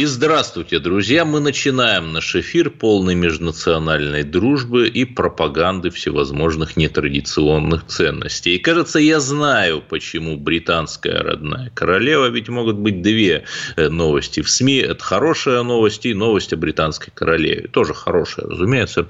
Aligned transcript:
И 0.00 0.06
здравствуйте, 0.06 0.78
друзья! 0.78 1.26
Мы 1.26 1.40
начинаем 1.40 2.14
наш 2.14 2.34
эфир 2.34 2.70
полной 2.70 3.14
межнациональной 3.14 4.22
дружбы 4.22 4.88
и 4.88 5.04
пропаганды 5.04 5.90
всевозможных 5.90 6.78
нетрадиционных 6.78 7.84
ценностей. 7.86 8.56
И 8.56 8.58
кажется, 8.58 8.98
я 8.98 9.20
знаю, 9.20 9.82
почему 9.86 10.38
британская 10.38 11.18
родная 11.18 11.70
королева, 11.74 12.30
ведь 12.30 12.48
могут 12.48 12.76
быть 12.76 13.02
две 13.02 13.44
э, 13.76 13.90
новости 13.90 14.40
в 14.40 14.48
СМИ. 14.48 14.78
Это 14.78 15.04
хорошая 15.04 15.62
новость 15.64 16.06
и 16.06 16.14
новость 16.14 16.54
о 16.54 16.56
британской 16.56 17.12
королеве. 17.14 17.68
Тоже 17.68 17.92
хорошая, 17.92 18.46
разумеется. 18.46 19.06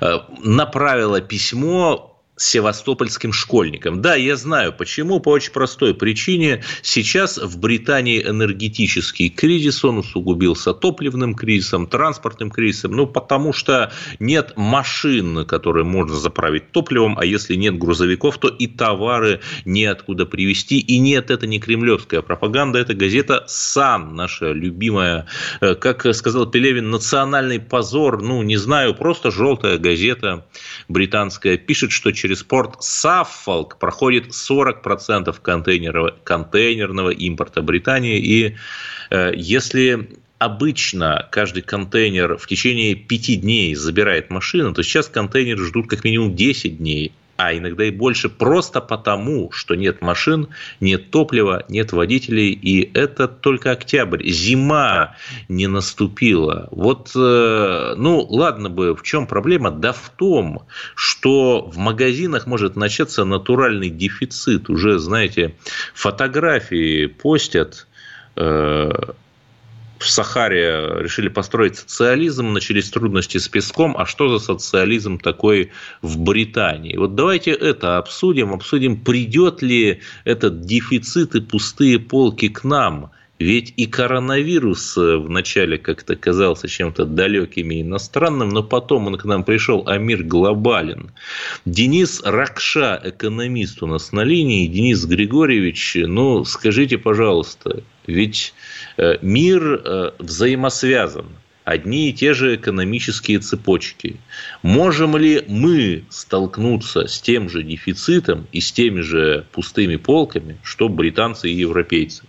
Э, 0.00 0.20
направила 0.42 1.20
письмо 1.20 2.09
севастопольским 2.40 3.32
школьникам. 3.32 4.00
Да, 4.00 4.14
я 4.14 4.36
знаю 4.36 4.72
почему, 4.72 5.20
по 5.20 5.28
очень 5.28 5.52
простой 5.52 5.94
причине. 5.94 6.62
Сейчас 6.82 7.36
в 7.36 7.58
Британии 7.58 8.22
энергетический 8.22 9.28
кризис, 9.28 9.84
он 9.84 9.98
усугубился 9.98 10.72
топливным 10.72 11.34
кризисом, 11.34 11.86
транспортным 11.86 12.50
кризисом, 12.50 12.92
ну, 12.92 13.06
потому 13.06 13.52
что 13.52 13.92
нет 14.18 14.54
машин, 14.56 15.44
которые 15.44 15.84
можно 15.84 16.16
заправить 16.16 16.72
топливом, 16.72 17.18
а 17.18 17.26
если 17.26 17.56
нет 17.56 17.78
грузовиков, 17.78 18.38
то 18.38 18.48
и 18.48 18.66
товары 18.66 19.40
неоткуда 19.66 20.24
привезти. 20.24 20.80
И 20.80 20.98
нет, 20.98 21.30
это 21.30 21.46
не 21.46 21.60
кремлевская 21.60 22.22
пропаганда, 22.22 22.78
это 22.78 22.94
газета 22.94 23.44
«Сан», 23.48 24.14
наша 24.14 24.52
любимая, 24.52 25.26
э, 25.60 25.74
как 25.74 26.06
сказал 26.14 26.46
Пелевин, 26.46 26.90
национальный 26.90 27.60
позор, 27.60 28.22
ну, 28.22 28.42
не 28.42 28.56
знаю, 28.56 28.94
просто 28.94 29.30
желтая 29.30 29.76
газета 29.76 30.46
британская, 30.88 31.58
пишет, 31.58 31.92
что 31.92 32.12
через 32.12 32.29
через 32.30 32.44
порт 32.44 32.76
Саффолк 32.78 33.78
проходит 33.78 34.28
40% 34.28 35.34
контейнерного, 35.42 36.14
контейнерного 36.22 37.10
импорта 37.10 37.60
Британии. 37.60 38.20
И 38.20 38.56
э, 39.10 39.32
если 39.34 40.10
обычно 40.38 41.28
каждый 41.32 41.62
контейнер 41.62 42.36
в 42.36 42.46
течение 42.46 42.94
пяти 42.94 43.34
дней 43.34 43.74
забирает 43.74 44.30
машина, 44.30 44.72
то 44.72 44.84
сейчас 44.84 45.08
контейнеры 45.08 45.66
ждут 45.66 45.90
как 45.90 46.04
минимум 46.04 46.36
10 46.36 46.78
дней 46.78 47.12
а 47.42 47.56
иногда 47.56 47.84
и 47.84 47.90
больше, 47.90 48.28
просто 48.28 48.82
потому, 48.82 49.50
что 49.50 49.74
нет 49.74 50.02
машин, 50.02 50.48
нет 50.78 51.10
топлива, 51.10 51.64
нет 51.68 51.92
водителей, 51.92 52.50
и 52.52 52.90
это 52.92 53.28
только 53.28 53.70
октябрь. 53.70 54.28
Зима 54.28 55.16
не 55.48 55.66
наступила. 55.66 56.68
Вот, 56.70 57.12
э, 57.16 57.94
ну, 57.96 58.20
ладно 58.28 58.68
бы, 58.68 58.94
в 58.94 59.02
чем 59.02 59.26
проблема? 59.26 59.70
Да 59.70 59.94
в 59.94 60.10
том, 60.16 60.66
что 60.94 61.62
в 61.62 61.78
магазинах 61.78 62.46
может 62.46 62.76
начаться 62.76 63.24
натуральный 63.24 63.88
дефицит. 63.88 64.68
Уже, 64.68 64.98
знаете, 64.98 65.54
фотографии 65.94 67.06
постят 67.06 67.86
э, 68.36 68.90
в 70.00 70.08
Сахаре 70.08 71.02
решили 71.02 71.28
построить 71.28 71.76
социализм, 71.76 72.52
начались 72.54 72.88
трудности 72.90 73.36
с 73.36 73.48
песком, 73.48 73.94
а 73.98 74.06
что 74.06 74.30
за 74.30 74.44
социализм 74.44 75.18
такой 75.18 75.70
в 76.00 76.18
Британии? 76.18 76.96
Вот 76.96 77.14
давайте 77.14 77.50
это 77.50 77.98
обсудим, 77.98 78.54
обсудим, 78.54 78.98
придет 78.98 79.60
ли 79.60 80.00
этот 80.24 80.62
дефицит 80.62 81.34
и 81.34 81.42
пустые 81.42 81.98
полки 81.98 82.48
к 82.48 82.64
нам. 82.64 83.10
Ведь 83.38 83.72
и 83.76 83.86
коронавирус 83.86 84.96
вначале 84.96 85.78
как-то 85.78 86.14
казался 86.14 86.68
чем-то 86.68 87.06
далеким 87.06 87.70
и 87.70 87.80
иностранным, 87.80 88.50
но 88.50 88.62
потом 88.62 89.06
он 89.06 89.16
к 89.16 89.24
нам 89.24 89.44
пришел, 89.44 89.82
а 89.86 89.96
мир 89.96 90.22
глобален. 90.22 91.10
Денис 91.64 92.22
Ракша, 92.22 93.00
экономист 93.02 93.82
у 93.82 93.86
нас 93.86 94.12
на 94.12 94.24
линии. 94.24 94.66
Денис 94.66 95.04
Григорьевич, 95.06 95.96
ну, 96.04 96.44
скажите, 96.44 96.98
пожалуйста, 96.98 97.82
ведь 98.06 98.54
э, 98.96 99.18
мир 99.22 99.82
э, 99.84 100.10
взаимосвязан 100.18 101.26
одни 101.64 102.10
и 102.10 102.12
те 102.12 102.34
же 102.34 102.56
экономические 102.56 103.38
цепочки. 103.38 104.16
Можем 104.62 105.16
ли 105.16 105.44
мы 105.46 106.04
столкнуться 106.08 107.06
с 107.06 107.20
тем 107.20 107.48
же 107.48 107.62
дефицитом 107.62 108.46
и 108.52 108.60
с 108.60 108.72
теми 108.72 109.00
же 109.00 109.46
пустыми 109.52 109.96
полками, 109.96 110.58
что 110.62 110.88
британцы 110.88 111.48
и 111.48 111.54
европейцы? 111.54 112.24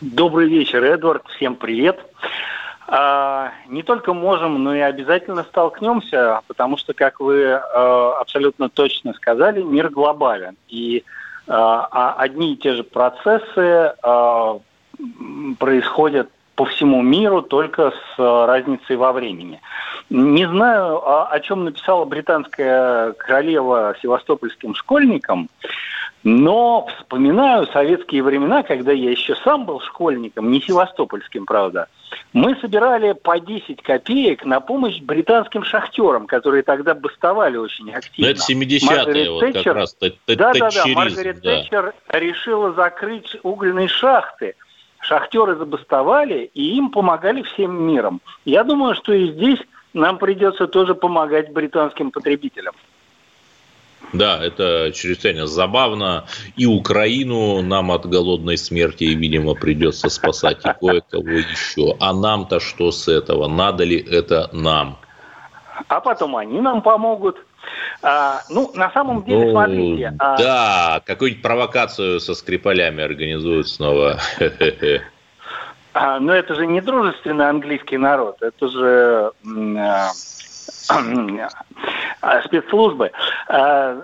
Добрый 0.00 0.48
вечер, 0.48 0.82
Эдвард. 0.82 1.22
Всем 1.36 1.54
привет. 1.54 2.00
А, 2.88 3.52
не 3.68 3.82
только 3.82 4.12
можем, 4.12 4.62
но 4.64 4.74
и 4.74 4.80
обязательно 4.80 5.44
столкнемся, 5.44 6.40
потому 6.48 6.76
что, 6.76 6.92
как 6.92 7.20
вы 7.20 7.52
а, 7.52 8.18
абсолютно 8.20 8.68
точно 8.68 9.14
сказали, 9.14 9.62
мир 9.62 9.90
глобален. 9.90 10.56
И 10.68 11.04
а, 11.52 11.86
а 11.90 12.14
одни 12.14 12.54
и 12.54 12.56
те 12.56 12.72
же 12.72 12.82
процессы 12.82 13.92
а, 14.02 14.58
происходят 15.58 16.30
по 16.54 16.64
всему 16.64 17.02
миру, 17.02 17.42
только 17.42 17.92
с 17.92 18.18
разницей 18.18 18.96
во 18.96 19.12
времени. 19.12 19.60
Не 20.08 20.48
знаю, 20.48 21.00
о 21.30 21.40
чем 21.40 21.64
написала 21.64 22.04
британская 22.04 23.12
королева 23.12 23.94
севастопольским 24.02 24.74
школьникам, 24.74 25.48
но 26.24 26.86
вспоминаю 26.98 27.66
советские 27.68 28.22
времена, 28.22 28.62
когда 28.62 28.92
я 28.92 29.10
еще 29.10 29.34
сам 29.36 29.64
был 29.64 29.80
школьником, 29.80 30.50
не 30.50 30.60
севастопольским, 30.60 31.46
правда. 31.46 31.88
Мы 32.32 32.56
собирали 32.56 33.12
по 33.12 33.40
10 33.40 33.82
копеек 33.82 34.44
на 34.44 34.60
помощь 34.60 35.00
британским 35.00 35.64
шахтерам, 35.64 36.26
которые 36.26 36.62
тогда 36.62 36.94
бастовали 36.94 37.56
очень 37.56 37.90
активно. 37.92 38.26
Но 38.26 38.30
это 38.30 38.52
70-е 38.52 39.30
вот 39.30 39.40
Тэтчер, 39.40 39.62
как 39.64 39.74
раз. 39.74 39.96
Да-да-да, 40.26 40.86
Маргарет 40.94 41.40
да. 41.40 41.56
Тэтчер 41.56 41.94
решила 42.08 42.72
закрыть 42.72 43.36
угольные 43.42 43.88
шахты. 43.88 44.54
Шахтеры 45.00 45.56
забастовали, 45.56 46.50
и 46.54 46.76
им 46.76 46.90
помогали 46.90 47.42
всем 47.42 47.74
миром. 47.82 48.20
Я 48.44 48.62
думаю, 48.62 48.94
что 48.94 49.12
и 49.12 49.32
здесь 49.32 49.58
нам 49.92 50.18
придется 50.18 50.68
тоже 50.68 50.94
помогать 50.94 51.52
британским 51.52 52.12
потребителям. 52.12 52.74
Да, 54.12 54.44
это 54.44 54.92
чрезвычайно 54.92 55.46
забавно. 55.46 56.26
И 56.56 56.66
Украину 56.66 57.62
нам 57.62 57.90
от 57.90 58.06
голодной 58.06 58.58
смерти, 58.58 59.04
видимо, 59.04 59.54
придется 59.54 60.10
спасать, 60.10 60.58
и 60.64 60.68
кое-кого 60.80 61.30
еще. 61.30 61.96
А 61.98 62.12
нам-то 62.12 62.60
что 62.60 62.92
с 62.92 63.08
этого? 63.08 63.48
Надо 63.48 63.84
ли 63.84 63.98
это 63.98 64.50
нам? 64.52 64.98
А 65.88 66.00
потом 66.00 66.36
они 66.36 66.60
нам 66.60 66.82
помогут. 66.82 67.38
А, 68.02 68.40
ну, 68.50 68.70
на 68.74 68.90
самом 68.90 69.24
деле, 69.24 69.46
ну, 69.46 69.50
смотрите. 69.52 70.14
А... 70.18 70.36
Да, 70.36 71.02
какую-нибудь 71.06 71.42
провокацию 71.42 72.20
со 72.20 72.34
скрипалями 72.34 73.02
организуют 73.02 73.68
снова. 73.68 74.18
А, 75.94 76.18
но 76.20 76.32
это 76.32 76.54
же 76.54 76.66
не 76.66 76.80
дружественный 76.80 77.48
английский 77.50 77.98
народ, 77.98 78.38
это 78.40 78.68
же 78.68 79.30
а, 79.44 80.08
а, 80.08 80.10
спецслужбы. 82.44 83.10
А, 83.48 84.02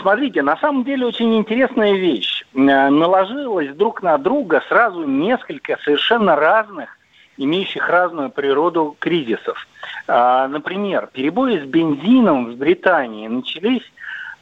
смотрите, 0.00 0.42
на 0.42 0.56
самом 0.56 0.84
деле 0.84 1.06
очень 1.06 1.36
интересная 1.36 1.92
вещь. 1.92 2.44
А, 2.54 2.90
наложилось 2.90 3.74
друг 3.74 4.02
на 4.02 4.18
друга 4.18 4.62
сразу 4.68 5.04
несколько 5.04 5.78
совершенно 5.84 6.36
разных, 6.36 6.96
имеющих 7.36 7.88
разную 7.88 8.30
природу 8.30 8.96
кризисов. 8.98 9.66
Например, 10.06 11.08
перебои 11.12 11.58
с 11.58 11.64
бензином 11.64 12.52
в 12.52 12.56
Британии 12.56 13.26
начались 13.26 13.82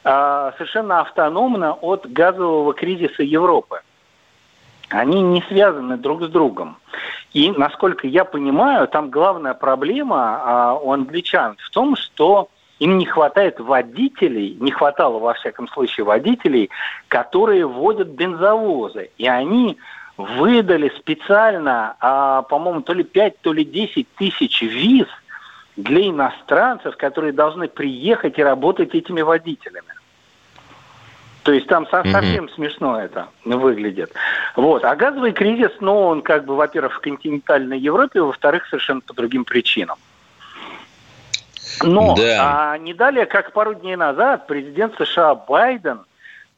совершенно 0.03 0.99
автономно 0.99 1.73
от 1.73 2.05
газового 2.11 2.73
кризиса 2.73 3.23
Европы. 3.23 3.79
Они 4.93 5.21
не 5.21 5.41
связаны 5.47 5.97
друг 5.97 6.23
с 6.23 6.27
другом. 6.27 6.77
И, 7.33 7.51
насколько 7.51 8.05
я 8.05 8.25
понимаю, 8.25 8.87
там 8.87 9.09
главная 9.09 9.55
проблема 9.55 10.39
а, 10.43 10.75
у 10.75 10.91
англичан 10.91 11.57
в 11.57 11.69
том, 11.71 11.95
что 11.95 12.49
им 12.77 12.99
не 12.99 13.05
хватает 13.05 13.59
водителей, 13.59 14.55
не 14.59 14.71
хватало 14.71 15.17
во 15.17 15.33
всяком 15.33 15.67
случае 15.67 16.05
водителей, 16.05 16.69
которые 17.07 17.65
водят 17.65 18.09
бензовозы. 18.09 19.09
И 19.17 19.27
они 19.27 19.79
выдали 20.15 20.89
специально, 20.99 21.95
а, 21.99 22.43
по-моему, 22.43 22.81
то 22.81 22.93
ли 22.93 23.03
5, 23.03 23.41
то 23.41 23.51
ли 23.51 23.65
10 23.65 24.07
тысяч 24.15 24.61
виз 24.61 25.07
для 25.75 26.07
иностранцев, 26.07 26.97
которые 26.97 27.33
должны 27.33 27.67
приехать 27.67 28.37
и 28.37 28.43
работать 28.43 28.93
этими 28.93 29.23
водителями. 29.23 29.87
То 31.43 31.51
есть 31.51 31.67
там 31.67 31.85
совсем 31.87 32.45
mm-hmm. 32.45 32.55
смешно 32.55 32.99
это 32.99 33.27
выглядит. 33.43 34.13
Вот. 34.55 34.85
А 34.85 34.95
газовый 34.95 35.33
кризис, 35.33 35.71
ну, 35.81 35.99
он 35.99 36.21
как 36.21 36.45
бы, 36.45 36.55
во-первых, 36.55 36.95
в 36.95 36.99
континентальной 37.01 37.77
Европе, 37.77 38.21
во-вторых, 38.21 38.65
совершенно 38.67 39.01
по 39.01 39.13
другим 39.13 39.43
причинам. 39.43 39.97
Но 41.81 42.15
да. 42.15 42.71
а, 42.73 42.77
не 42.77 42.93
далее, 42.93 43.25
как 43.25 43.51
пару 43.51 43.73
дней 43.73 43.97
назад, 43.97 44.47
президент 44.47 44.95
США 44.97 45.35
Байден 45.35 46.01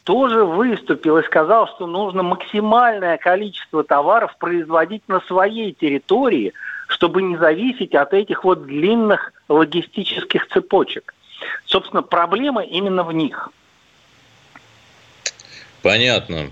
тоже 0.03 0.43
выступил 0.43 1.17
и 1.17 1.23
сказал, 1.23 1.67
что 1.67 1.87
нужно 1.87 2.21
максимальное 2.21 3.17
количество 3.17 3.83
товаров 3.83 4.35
производить 4.37 5.01
на 5.07 5.19
своей 5.21 5.73
территории, 5.73 6.53
чтобы 6.87 7.23
не 7.23 7.37
зависеть 7.37 7.95
от 7.95 8.13
этих 8.13 8.43
вот 8.43 8.67
длинных 8.67 9.33
логистических 9.49 10.47
цепочек. 10.49 11.15
Собственно, 11.65 12.03
проблема 12.03 12.61
именно 12.61 13.03
в 13.03 13.11
них. 13.13 13.49
Понятно. 15.85 16.49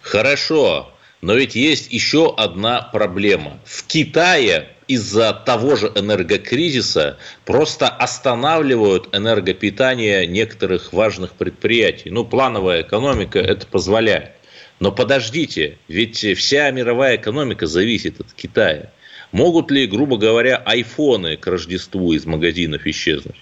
Хорошо. 0.00 0.90
Но 1.20 1.34
ведь 1.34 1.54
есть 1.54 1.92
еще 1.92 2.34
одна 2.34 2.80
проблема. 2.80 3.58
В 3.66 3.86
Китае 3.86 4.70
из-за 4.88 5.34
того 5.34 5.76
же 5.76 5.92
энергокризиса 5.94 7.18
просто 7.44 7.90
останавливают 7.90 9.14
энергопитание 9.14 10.26
некоторых 10.26 10.94
важных 10.94 11.32
предприятий. 11.32 12.08
Ну, 12.08 12.24
плановая 12.24 12.80
экономика 12.80 13.40
это 13.40 13.66
позволяет. 13.66 14.30
Но 14.80 14.90
подождите, 14.90 15.76
ведь 15.88 16.24
вся 16.38 16.70
мировая 16.70 17.16
экономика 17.16 17.66
зависит 17.66 18.20
от 18.20 18.32
Китая. 18.32 18.90
Могут 19.32 19.70
ли, 19.70 19.86
грубо 19.86 20.16
говоря, 20.16 20.56
айфоны 20.56 21.36
к 21.36 21.46
Рождеству 21.46 22.14
из 22.14 22.24
магазинов 22.24 22.86
исчезнуть? 22.86 23.36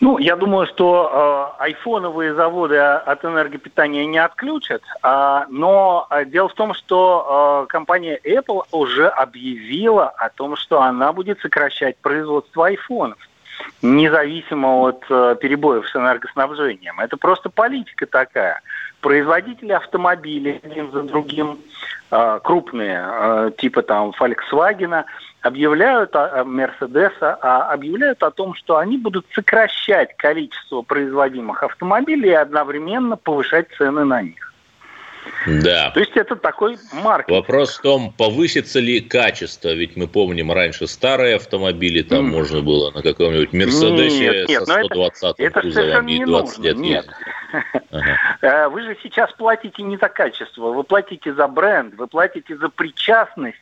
Ну, 0.00 0.18
я 0.18 0.36
думаю, 0.36 0.66
что 0.68 1.56
э, 1.58 1.62
айфоновые 1.64 2.32
заводы 2.34 2.76
от 2.78 3.24
энергопитания 3.24 4.06
не 4.06 4.18
отключат, 4.18 4.82
э, 5.02 5.44
но 5.48 6.06
э, 6.10 6.24
дело 6.24 6.48
в 6.48 6.54
том, 6.54 6.72
что 6.74 7.64
э, 7.64 7.66
компания 7.68 8.20
Apple 8.24 8.62
уже 8.70 9.08
объявила 9.08 10.08
о 10.08 10.28
том, 10.28 10.54
что 10.54 10.82
она 10.82 11.12
будет 11.12 11.40
сокращать 11.40 11.96
производство 11.96 12.66
айфонов, 12.66 13.18
независимо 13.82 14.68
от 14.82 15.04
э, 15.10 15.36
перебоев 15.40 15.88
с 15.88 15.96
энергоснабжением. 15.96 17.00
Это 17.00 17.16
просто 17.16 17.50
политика 17.50 18.06
такая. 18.06 18.60
Производители 19.00 19.72
автомобилей 19.72 20.60
один 20.62 20.92
за 20.92 21.02
другим, 21.02 21.58
э, 22.12 22.40
крупные, 22.44 23.04
э, 23.04 23.50
типа 23.58 23.82
там 23.82 24.12
Volkswagen, 24.18 25.04
объявляют, 25.42 26.14
Мерседеса 26.14 27.34
объявляют 27.34 28.22
о 28.22 28.30
том, 28.30 28.54
что 28.54 28.78
они 28.78 28.98
будут 28.98 29.26
сокращать 29.32 30.16
количество 30.16 30.82
производимых 30.82 31.62
автомобилей 31.62 32.30
и 32.30 32.34
одновременно 32.34 33.16
повышать 33.16 33.68
цены 33.76 34.04
на 34.04 34.22
них. 34.22 34.48
Да. 35.46 35.90
То 35.90 36.00
есть 36.00 36.16
это 36.16 36.36
такой 36.36 36.76
маркетинг. 36.92 37.40
Вопрос 37.40 37.78
в 37.78 37.82
том, 37.82 38.12
повысится 38.16 38.80
ли 38.80 39.00
качество. 39.00 39.68
Ведь 39.68 39.96
мы 39.96 40.06
помним 40.06 40.52
раньше 40.52 40.86
старые 40.86 41.36
автомобили, 41.36 42.02
там 42.02 42.26
mm. 42.26 42.30
можно 42.30 42.60
было 42.60 42.90
на 42.90 43.02
каком-нибудь 43.02 43.52
Мерседесе 43.52 44.20
нет, 44.20 44.48
нет, 44.48 44.66
со 44.66 44.84
120 44.84 45.34
это, 45.38 45.60
кузовом 45.60 46.08
и 46.08 46.24
20 46.24 46.58
лет 46.58 46.76
Нет. 46.76 47.06
Ага. 47.90 48.16
Э, 48.42 48.68
вы 48.68 48.82
же 48.82 48.96
сейчас 49.02 49.32
платите 49.32 49.82
не 49.82 49.96
за 49.96 50.08
качество, 50.08 50.70
вы 50.70 50.84
платите 50.84 51.32
за 51.32 51.48
бренд, 51.48 51.94
вы 51.94 52.06
платите 52.06 52.56
за 52.56 52.68
причастность 52.68 53.58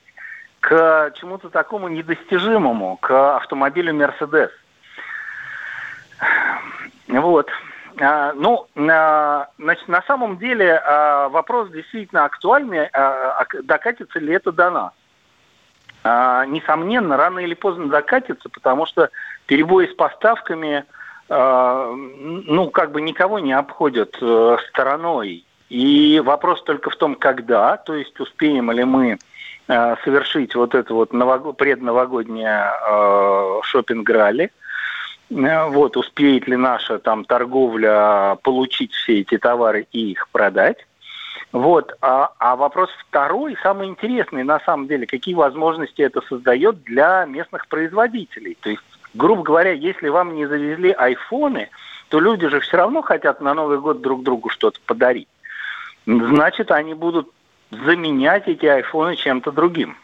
к 0.60 1.12
чему-то 1.20 1.48
такому 1.48 1.88
недостижимому, 1.88 2.96
к 2.96 3.36
автомобилю 3.36 3.94
Мерседес. 3.94 4.50
Вот. 7.08 7.48
А, 7.98 8.32
ну, 8.34 8.66
значит, 8.74 9.88
на 9.88 10.02
самом 10.02 10.38
деле 10.38 10.80
а, 10.84 11.28
вопрос 11.28 11.70
действительно 11.70 12.24
актуальный, 12.24 12.86
а, 12.92 13.44
докатится 13.62 14.18
ли 14.18 14.34
это 14.34 14.52
до 14.52 14.70
нас. 14.70 14.92
Несомненно, 16.48 17.16
рано 17.16 17.40
или 17.40 17.54
поздно 17.54 17.88
докатится, 17.88 18.48
потому 18.48 18.86
что 18.86 19.10
перебои 19.46 19.86
с 19.86 19.94
поставками, 19.94 20.84
ну, 21.28 22.70
как 22.70 22.92
бы 22.92 23.00
никого 23.00 23.40
не 23.40 23.52
обходят 23.52 24.16
э, 24.20 24.56
стороной. 24.68 25.44
И 25.68 26.22
вопрос 26.24 26.62
только 26.62 26.90
в 26.90 26.96
том, 26.96 27.16
когда, 27.16 27.76
то 27.76 27.96
есть 27.96 28.20
успеем 28.20 28.70
ли 28.70 28.84
мы 28.84 29.18
совершить 29.66 30.54
вот 30.54 30.74
это 30.74 30.94
вот 30.94 31.12
новог... 31.12 31.56
предновогоднее 31.56 32.70
э, 32.88 33.60
шопинг-ралли. 33.64 34.50
Э, 35.30 35.68
вот, 35.68 35.96
успеет 35.96 36.46
ли 36.46 36.56
наша 36.56 36.98
там 36.98 37.24
торговля 37.24 38.38
получить 38.42 38.92
все 38.92 39.20
эти 39.20 39.38
товары 39.38 39.86
и 39.92 40.12
их 40.12 40.28
продать. 40.30 40.86
Вот. 41.52 41.96
А, 42.00 42.32
а 42.38 42.56
вопрос 42.56 42.90
второй, 43.08 43.56
самый 43.62 43.88
интересный 43.88 44.44
на 44.44 44.60
самом 44.60 44.88
деле, 44.88 45.06
какие 45.06 45.34
возможности 45.34 46.02
это 46.02 46.20
создает 46.22 46.82
для 46.84 47.24
местных 47.24 47.66
производителей. 47.68 48.56
То 48.60 48.70
есть, 48.70 48.82
грубо 49.14 49.42
говоря, 49.42 49.72
если 49.72 50.08
вам 50.08 50.34
не 50.34 50.46
завезли 50.46 50.92
айфоны, 50.92 51.70
то 52.08 52.20
люди 52.20 52.46
же 52.48 52.60
все 52.60 52.76
равно 52.76 53.02
хотят 53.02 53.40
на 53.40 53.54
Новый 53.54 53.78
год 53.78 54.00
друг 54.00 54.22
другу 54.22 54.48
что-то 54.48 54.78
подарить. 54.86 55.28
Значит, 56.06 56.70
они 56.70 56.94
будут 56.94 57.30
заменять 57.70 58.48
эти 58.48 58.66
айфоны 58.66 59.16
чем-то 59.16 59.52
другим. 59.52 59.96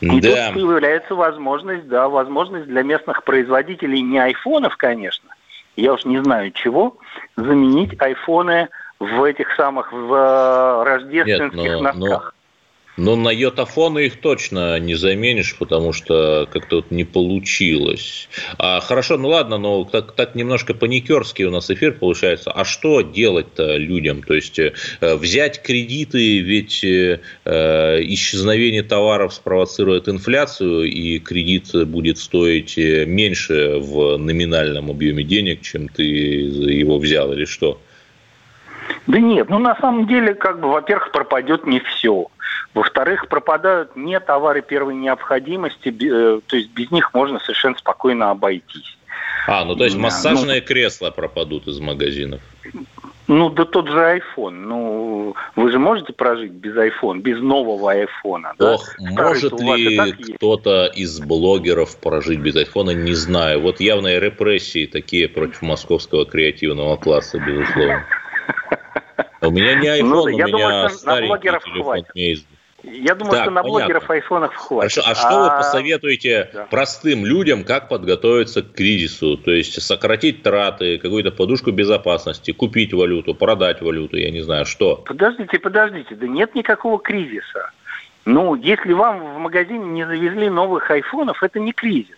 И 0.00 0.20
да. 0.20 0.48
тут 0.48 0.54
появляется 0.54 1.14
возможность, 1.14 1.86
да, 1.86 2.08
возможность 2.08 2.66
для 2.66 2.82
местных 2.82 3.22
производителей 3.22 4.00
не 4.00 4.18
айфонов, 4.18 4.76
конечно, 4.76 5.30
я 5.76 5.92
уж 5.92 6.04
не 6.04 6.22
знаю 6.22 6.50
чего, 6.50 6.96
заменить 7.36 8.00
айфоны 8.00 8.68
в 8.98 9.22
этих 9.22 9.54
самых 9.54 9.92
в 9.92 10.12
э, 10.12 10.82
рождественских 10.84 11.54
Нет, 11.54 11.80
но, 11.80 11.92
носках. 11.92 12.34
Но 12.34 12.41
на 12.96 13.30
йотафоны 13.30 14.06
их 14.06 14.20
точно 14.20 14.78
не 14.78 14.94
заменишь, 14.94 15.56
потому 15.56 15.92
что 15.92 16.46
как-то 16.52 16.76
вот 16.76 16.90
не 16.90 17.04
получилось. 17.04 18.28
А, 18.58 18.80
хорошо, 18.80 19.16
ну 19.16 19.28
ладно, 19.28 19.56
но 19.56 19.84
так, 19.84 20.12
так 20.12 20.34
немножко 20.34 20.74
паникерский 20.74 21.46
у 21.46 21.50
нас 21.50 21.70
эфир 21.70 21.92
получается. 21.92 22.50
А 22.50 22.64
что 22.64 23.00
делать-то 23.00 23.76
людям? 23.76 24.22
То 24.22 24.34
есть 24.34 24.58
э, 24.58 24.72
взять 25.00 25.62
кредиты, 25.62 26.40
ведь 26.40 26.84
э, 26.84 27.20
исчезновение 27.44 28.82
товаров 28.82 29.32
спровоцирует 29.32 30.08
инфляцию, 30.08 30.84
и 30.84 31.18
кредит 31.18 31.70
будет 31.86 32.18
стоить 32.18 32.76
э, 32.76 33.06
меньше 33.06 33.78
в 33.78 34.18
номинальном 34.18 34.90
объеме 34.90 35.24
денег, 35.24 35.62
чем 35.62 35.88
ты 35.88 36.02
его 36.02 36.98
взял, 36.98 37.32
или 37.32 37.46
что? 37.46 37.80
Да 39.06 39.18
нет, 39.18 39.48
ну 39.48 39.58
на 39.58 39.76
самом 39.76 40.06
деле, 40.06 40.34
как 40.34 40.60
бы, 40.60 40.68
во-первых, 40.68 41.10
пропадет 41.12 41.66
не 41.66 41.80
все. 41.80 42.28
Во-вторых, 42.74 43.28
пропадают 43.28 43.96
не 43.96 44.18
товары 44.18 44.62
первой 44.62 44.94
необходимости, 44.94 45.88
э, 45.88 46.40
то 46.46 46.56
есть 46.56 46.70
без 46.70 46.90
них 46.90 47.12
можно 47.12 47.38
совершенно 47.38 47.76
спокойно 47.76 48.30
обойтись. 48.30 48.96
А, 49.46 49.64
ну 49.64 49.74
то 49.74 49.84
есть 49.84 49.96
массажные 49.96 50.60
ну, 50.60 50.66
кресла 50.66 51.10
пропадут 51.10 51.66
из 51.66 51.80
магазинов. 51.80 52.40
Ну, 53.28 53.50
да 53.50 53.64
тот 53.64 53.88
же 53.88 54.20
iPhone. 54.36 54.50
Ну, 54.50 55.34
вы 55.56 55.70
же 55.70 55.78
можете 55.78 56.12
прожить 56.12 56.52
без 56.52 56.74
iPhone, 56.74 57.20
без 57.20 57.40
нового 57.40 57.94
iPhone. 57.94 58.44
Ох, 58.58 58.84
да? 58.98 59.10
может 59.10 59.60
ли 59.60 60.12
кто-то 60.34 60.86
из 60.86 61.20
блогеров 61.20 61.96
прожить 61.98 62.40
без 62.40 62.56
iPhone, 62.56 62.94
не 62.94 63.14
знаю. 63.14 63.60
Вот 63.60 63.80
явные 63.80 64.18
репрессии 64.20 64.86
такие 64.86 65.28
против 65.28 65.62
московского 65.62 66.26
креативного 66.26 66.96
класса, 66.96 67.38
безусловно. 67.38 68.04
У 69.40 69.50
меня 69.50 69.74
не 69.74 69.88
iPhone, 69.88 70.04
ну, 70.04 70.22
у 70.22 70.28
меня 70.28 70.88
старенький 70.88 71.48
телефон 71.48 72.04
Meizu. 72.14 72.44
Я 72.84 73.14
думаю, 73.14 73.32
так, 73.32 73.42
что 73.42 73.50
на 73.50 73.62
понятно. 73.62 73.80
блогеров 73.80 74.10
айфонах 74.10 74.54
хватит. 74.54 74.92
Хорошо. 74.92 75.08
А, 75.08 75.12
а 75.12 75.14
что 75.14 75.42
вы 75.42 75.48
посоветуете 75.50 76.50
да. 76.52 76.66
простым 76.70 77.24
людям, 77.24 77.64
как 77.64 77.88
подготовиться 77.88 78.62
к 78.62 78.72
кризису? 78.72 79.36
То 79.36 79.52
есть 79.52 79.80
сократить 79.80 80.42
траты, 80.42 80.98
какую-то 80.98 81.30
подушку 81.30 81.70
безопасности, 81.70 82.52
купить 82.52 82.92
валюту, 82.92 83.34
продать 83.34 83.80
валюту, 83.82 84.16
я 84.16 84.30
не 84.30 84.40
знаю, 84.40 84.66
что? 84.66 84.96
Подождите, 84.96 85.58
подождите, 85.58 86.14
да 86.14 86.26
нет 86.26 86.54
никакого 86.54 86.98
кризиса. 86.98 87.70
Ну, 88.24 88.54
если 88.54 88.92
вам 88.92 89.34
в 89.34 89.38
магазине 89.38 89.84
не 89.84 90.06
завезли 90.06 90.48
новых 90.48 90.90
айфонов, 90.90 91.42
это 91.42 91.58
не 91.58 91.72
кризис. 91.72 92.16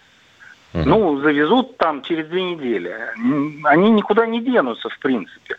Угу. 0.75 0.83
Ну, 0.89 1.21
завезут 1.21 1.77
там 1.77 2.03
через 2.03 2.27
две 2.27 2.43
недели. 2.43 2.93
Они 3.65 3.91
никуда 3.91 4.27
не 4.27 4.41
денутся, 4.41 4.89
в 4.89 4.99
принципе. 4.99 5.57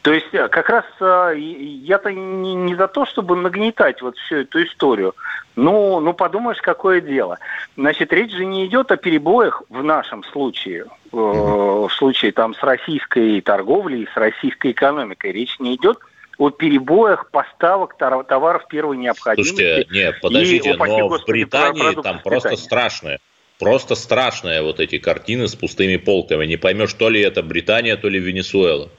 То 0.00 0.12
есть 0.12 0.32
э, 0.32 0.48
как 0.48 0.68
раз 0.70 0.84
э, 1.00 1.34
я-то 1.36 2.12
не, 2.12 2.54
не 2.54 2.74
за 2.74 2.88
то, 2.88 3.04
чтобы 3.04 3.36
нагнетать 3.36 4.00
вот 4.00 4.16
всю 4.16 4.36
эту 4.36 4.62
историю. 4.64 5.14
Ну, 5.54 6.00
ну 6.00 6.14
подумаешь, 6.14 6.60
какое 6.62 7.00
дело. 7.02 7.38
Значит, 7.76 8.12
речь 8.12 8.32
же 8.32 8.44
не 8.46 8.66
идет 8.66 8.90
о 8.90 8.96
перебоях 8.96 9.62
в 9.68 9.82
нашем 9.82 10.24
случае, 10.24 10.84
э, 10.84 11.16
в 11.16 11.90
случае 11.90 12.32
там 12.32 12.54
с 12.54 12.62
российской 12.62 13.42
торговлей, 13.42 14.08
с 14.12 14.16
российской 14.16 14.72
экономикой. 14.72 15.32
Речь 15.32 15.58
не 15.58 15.74
идет 15.74 15.98
о 16.38 16.48
перебоях 16.50 17.30
поставок 17.30 17.96
товаров 17.98 18.66
первой 18.68 18.96
необходимости. 18.96 19.54
Слушайте, 19.54 19.88
нет, 19.90 20.20
подождите, 20.22 20.70
и, 20.70 20.76
но 20.76 21.08
в 21.08 21.24
Британии 21.26 22.02
там 22.02 22.20
просто 22.20 22.50
питания. 22.50 22.56
страшное. 22.56 23.20
Просто 23.64 23.94
страшные 23.94 24.60
вот 24.60 24.78
эти 24.78 24.98
картины 24.98 25.48
с 25.48 25.54
пустыми 25.54 25.96
полками. 25.96 26.44
Не 26.44 26.56
поймешь, 26.56 26.92
то 26.92 27.08
ли 27.08 27.20
это 27.22 27.42
Британия, 27.42 27.96
то 27.96 28.10
ли 28.10 28.20
Венесуэла. 28.20 28.90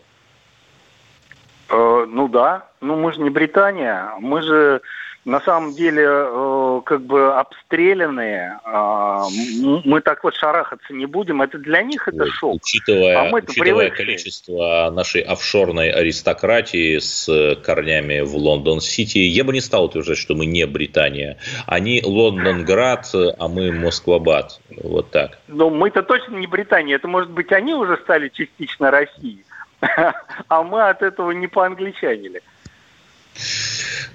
Э, 1.69 2.05
ну 2.09 2.27
да, 2.27 2.67
ну 2.81 2.95
мы 2.95 3.13
же 3.13 3.21
не 3.21 3.29
Британия, 3.29 4.11
мы 4.19 4.41
же 4.41 4.81
на 5.25 5.41
самом 5.41 5.73
деле, 5.73 6.05
э, 6.05 6.81
как 6.85 7.01
бы 7.01 7.33
обстрелянные, 7.33 8.59
а, 8.63 9.25
мы 9.83 10.01
так 10.01 10.23
вот 10.23 10.35
шарахаться 10.35 10.93
не 10.93 11.07
будем. 11.07 11.41
Это 11.41 11.57
для 11.57 11.81
них 11.81 12.07
это 12.07 12.27
шок. 12.27 12.55
Учитывая, 12.55 13.31
а 13.31 13.35
учитывая 13.35 13.89
количество 13.89 14.91
нашей 14.93 15.21
офшорной 15.21 15.89
аристократии 15.89 16.99
с 16.99 17.55
корнями 17.63 18.21
в 18.21 18.35
Лондон-Сити, 18.35 19.17
я 19.17 19.43
бы 19.43 19.51
не 19.53 19.61
стал 19.61 19.85
утверждать, 19.85 20.19
что 20.19 20.35
мы 20.35 20.45
не 20.45 20.67
Британия. 20.67 21.37
Они 21.65 22.03
Лондонград, 22.05 23.09
а 23.13 23.47
мы 23.47 23.71
Москвабад. 23.71 24.59
Вот 24.69 25.09
так. 25.09 25.39
Ну, 25.47 25.71
мы-то 25.71 26.03
точно 26.03 26.35
не 26.35 26.45
Британия. 26.45 26.97
Это, 26.97 27.07
может 27.07 27.31
быть, 27.31 27.51
они 27.51 27.73
уже 27.73 27.97
стали 27.97 28.29
частично 28.29 28.91
Россией. 28.91 29.43
А 30.47 30.63
мы 30.63 30.87
от 30.87 31.01
этого 31.01 31.31
не 31.31 31.47
по-англичанили. 31.47 32.41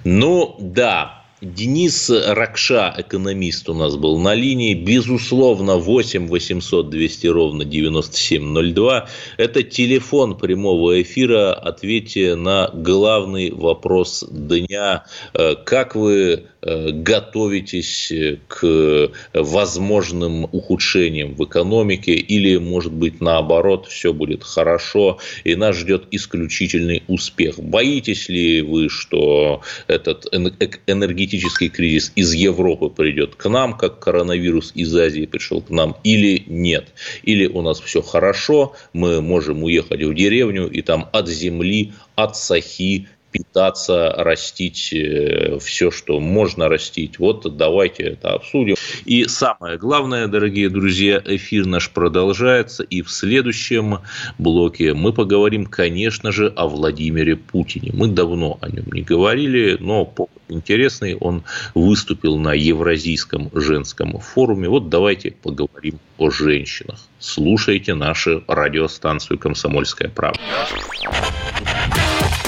Ну, 0.04 0.56
да, 0.58 1.20
Денис 1.42 2.10
Ракша, 2.10 2.94
экономист 2.98 3.68
у 3.70 3.74
нас 3.74 3.96
был 3.96 4.18
на 4.18 4.34
линии. 4.34 4.74
Безусловно, 4.74 5.76
8 5.76 6.28
800 6.28 6.90
200 6.90 7.26
ровно 7.28 7.64
9702. 7.64 9.08
Это 9.38 9.62
телефон 9.62 10.36
прямого 10.36 11.00
эфира. 11.00 11.54
Ответьте 11.54 12.34
на 12.34 12.70
главный 12.74 13.52
вопрос 13.52 14.22
дня. 14.30 15.06
Э, 15.32 15.54
как 15.54 15.94
вы 15.94 16.49
готовитесь 16.62 18.12
к 18.48 19.10
возможным 19.32 20.44
ухудшениям 20.44 21.34
в 21.34 21.44
экономике 21.44 22.12
или, 22.12 22.56
может 22.56 22.92
быть, 22.92 23.20
наоборот, 23.20 23.86
все 23.86 24.12
будет 24.12 24.44
хорошо 24.44 25.18
и 25.44 25.54
нас 25.54 25.76
ждет 25.76 26.04
исключительный 26.10 27.02
успех. 27.08 27.58
Боитесь 27.58 28.28
ли 28.28 28.62
вы, 28.62 28.88
что 28.88 29.62
этот 29.86 30.26
энергетический 30.32 31.68
кризис 31.68 32.12
из 32.14 32.34
Европы 32.34 32.90
придет 32.90 33.34
к 33.36 33.48
нам, 33.48 33.76
как 33.76 33.98
коронавирус 34.00 34.72
из 34.74 34.94
Азии 34.94 35.26
пришел 35.26 35.62
к 35.62 35.70
нам, 35.70 35.96
или 36.04 36.44
нет? 36.46 36.88
Или 37.22 37.46
у 37.46 37.62
нас 37.62 37.80
все 37.80 38.02
хорошо, 38.02 38.74
мы 38.92 39.20
можем 39.22 39.62
уехать 39.62 40.02
в 40.02 40.14
деревню 40.14 40.68
и 40.68 40.82
там 40.82 41.08
от 41.12 41.28
земли, 41.28 41.92
от 42.16 42.36
сахи 42.36 43.08
питаться, 43.30 44.12
растить 44.16 44.92
э, 44.92 45.58
все, 45.58 45.90
что 45.90 46.20
можно 46.20 46.68
растить. 46.68 47.18
Вот 47.18 47.56
давайте 47.56 48.02
это 48.04 48.34
обсудим. 48.34 48.76
И 49.04 49.26
самое 49.26 49.78
главное, 49.78 50.26
дорогие 50.26 50.68
друзья, 50.68 51.22
эфир 51.24 51.66
наш 51.66 51.90
продолжается. 51.90 52.82
И 52.82 53.02
в 53.02 53.10
следующем 53.10 53.98
блоке 54.38 54.94
мы 54.94 55.12
поговорим, 55.12 55.66
конечно 55.66 56.32
же, 56.32 56.48
о 56.48 56.66
Владимире 56.66 57.36
Путине. 57.36 57.90
Мы 57.94 58.08
давно 58.08 58.58
о 58.60 58.68
нем 58.68 58.86
не 58.92 59.02
говорили, 59.02 59.76
но 59.80 60.12
интересный. 60.48 61.14
Он 61.16 61.44
выступил 61.74 62.36
на 62.36 62.52
Евразийском 62.52 63.50
женском 63.54 64.18
форуме. 64.18 64.68
Вот 64.68 64.88
давайте 64.88 65.32
поговорим 65.32 65.98
о 66.18 66.30
женщинах. 66.30 67.00
Слушайте 67.18 67.94
нашу 67.94 68.42
радиостанцию 68.46 69.38
«Комсомольская 69.38 70.08
правда». 70.08 70.40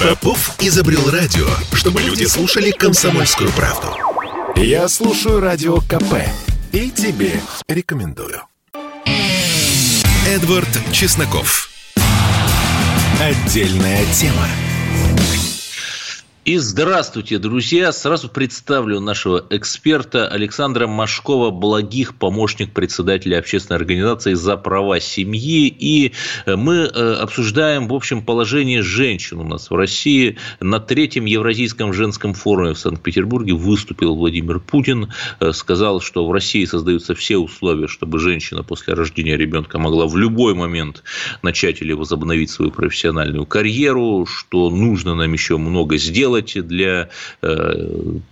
Попов 0.02 0.56
изобрел 0.60 1.10
радио, 1.10 1.46
чтобы 1.72 2.02
люди 2.02 2.24
слушали 2.24 2.72
комсомольскую 2.72 3.50
правду. 3.52 3.96
Я 4.56 4.88
слушаю 4.88 5.38
радио 5.38 5.76
КП 5.76 6.14
и 6.72 6.90
тебе 6.90 7.40
рекомендую. 7.68 8.42
Эдвард 10.26 10.68
Чесноков. 10.92 11.70
Отдельная 13.20 14.04
тема. 14.12 14.48
И 16.44 16.58
здравствуйте, 16.58 17.38
друзья! 17.38 17.92
Сразу 17.92 18.28
представлю 18.28 18.98
нашего 18.98 19.46
эксперта 19.50 20.26
Александра 20.26 20.88
Машкова, 20.88 21.52
благих 21.52 22.16
помощник 22.16 22.72
председателя 22.72 23.38
общественной 23.38 23.76
организации 23.76 24.34
«За 24.34 24.56
права 24.56 24.98
семьи». 24.98 25.68
И 25.68 26.14
э, 26.44 26.56
мы 26.56 26.78
э, 26.78 27.12
обсуждаем, 27.14 27.86
в 27.86 27.94
общем, 27.94 28.24
положение 28.24 28.82
женщин 28.82 29.38
у 29.38 29.44
нас 29.44 29.70
в 29.70 29.76
России. 29.76 30.36
На 30.58 30.80
третьем 30.80 31.26
Евразийском 31.26 31.92
женском 31.92 32.34
форуме 32.34 32.74
в 32.74 32.78
Санкт-Петербурге 32.80 33.52
выступил 33.52 34.16
Владимир 34.16 34.58
Путин, 34.58 35.12
э, 35.38 35.52
сказал, 35.52 36.00
что 36.00 36.26
в 36.26 36.32
России 36.32 36.64
создаются 36.64 37.14
все 37.14 37.38
условия, 37.38 37.86
чтобы 37.86 38.18
женщина 38.18 38.64
после 38.64 38.94
рождения 38.94 39.36
ребенка 39.36 39.78
могла 39.78 40.08
в 40.08 40.16
любой 40.16 40.56
момент 40.56 41.04
начать 41.42 41.82
или 41.82 41.92
возобновить 41.92 42.50
свою 42.50 42.72
профессиональную 42.72 43.46
карьеру, 43.46 44.26
что 44.26 44.70
нужно 44.70 45.14
нам 45.14 45.32
еще 45.32 45.56
много 45.56 45.98
сделать, 45.98 46.31
делать 46.32 46.66
для 46.66 47.08
э, 47.42 47.74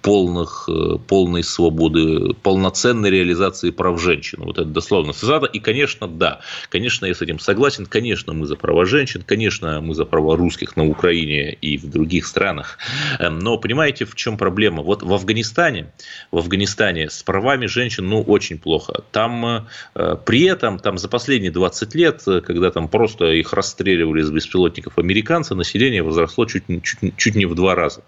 полных, 0.02 0.68
э, 0.68 0.98
полной 1.06 1.42
свободы, 1.42 2.34
полноценной 2.42 3.10
реализации 3.10 3.70
прав 3.70 4.00
женщин. 4.00 4.38
Вот 4.42 4.58
это 4.58 4.68
дословно 4.68 5.12
цитата. 5.12 5.46
И, 5.46 5.60
конечно, 5.60 6.08
да, 6.08 6.40
конечно, 6.70 7.06
я 7.06 7.14
с 7.14 7.22
этим 7.22 7.38
согласен. 7.38 7.86
Конечно, 7.86 8.32
мы 8.32 8.46
за 8.46 8.56
права 8.56 8.86
женщин, 8.86 9.22
конечно, 9.26 9.80
мы 9.80 9.94
за 9.94 10.04
права 10.04 10.36
русских 10.36 10.76
на 10.76 10.86
Украине 10.86 11.52
и 11.52 11.78
в 11.78 11.90
других 11.90 12.26
странах. 12.26 12.78
Эм, 13.18 13.38
но 13.38 13.58
понимаете, 13.58 14.04
в 14.04 14.14
чем 14.14 14.36
проблема? 14.36 14.82
Вот 14.82 15.02
в 15.02 15.12
Афганистане, 15.12 15.92
в 16.30 16.38
Афганистане 16.38 17.10
с 17.10 17.22
правами 17.22 17.66
женщин, 17.66 18.08
ну, 18.08 18.22
очень 18.22 18.58
плохо. 18.58 19.02
Там 19.12 19.66
э, 19.94 20.16
при 20.24 20.44
этом, 20.44 20.78
там 20.78 20.98
за 20.98 21.08
последние 21.08 21.50
20 21.50 21.94
лет, 21.94 22.22
когда 22.24 22.70
там 22.70 22.88
просто 22.88 23.26
их 23.32 23.52
расстреливали 23.52 24.22
с 24.22 24.30
беспилотников 24.30 24.98
американцы, 24.98 25.54
население 25.54 26.02
возросло 26.02 26.46
чуть, 26.46 26.64
чуть, 26.82 27.16
чуть 27.16 27.34
не 27.34 27.46
в 27.46 27.54
два 27.54 27.74
раза 27.74 27.89
раза. 27.90 28.02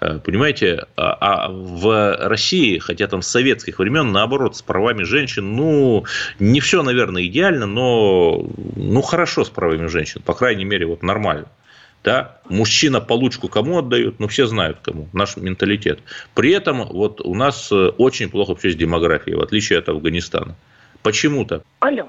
Э, 0.00 0.18
понимаете, 0.18 0.86
а, 0.96 1.16
а 1.20 1.48
в 1.50 2.16
России, 2.28 2.78
хотя 2.78 3.06
там 3.06 3.22
с 3.22 3.28
советских 3.28 3.78
времен, 3.78 4.12
наоборот, 4.12 4.56
с 4.56 4.62
правами 4.62 5.04
женщин, 5.04 5.56
ну, 5.56 6.04
не 6.38 6.60
все, 6.60 6.82
наверное, 6.82 7.24
идеально, 7.26 7.66
но, 7.66 8.44
ну, 8.76 9.02
хорошо 9.02 9.44
с 9.44 9.50
правами 9.50 9.86
женщин, 9.86 10.22
по 10.22 10.34
крайней 10.34 10.64
мере, 10.64 10.86
вот 10.86 11.02
нормально. 11.02 11.46
Да, 12.02 12.38
мужчина 12.48 13.02
получку 13.02 13.48
кому 13.48 13.78
отдают, 13.78 14.20
ну, 14.20 14.28
все 14.28 14.46
знают 14.46 14.78
кому, 14.82 15.08
наш 15.12 15.36
менталитет. 15.36 16.00
При 16.34 16.50
этом 16.50 16.86
вот 16.86 17.20
у 17.20 17.34
нас 17.34 17.70
э, 17.70 17.88
очень 17.98 18.30
плохо 18.30 18.50
вообще 18.50 18.70
с 18.70 18.74
демографией, 18.74 19.36
в 19.36 19.42
отличие 19.42 19.78
от 19.78 19.90
Афганистана. 19.90 20.54
Почему-то. 21.02 21.62
Алло. 21.80 22.08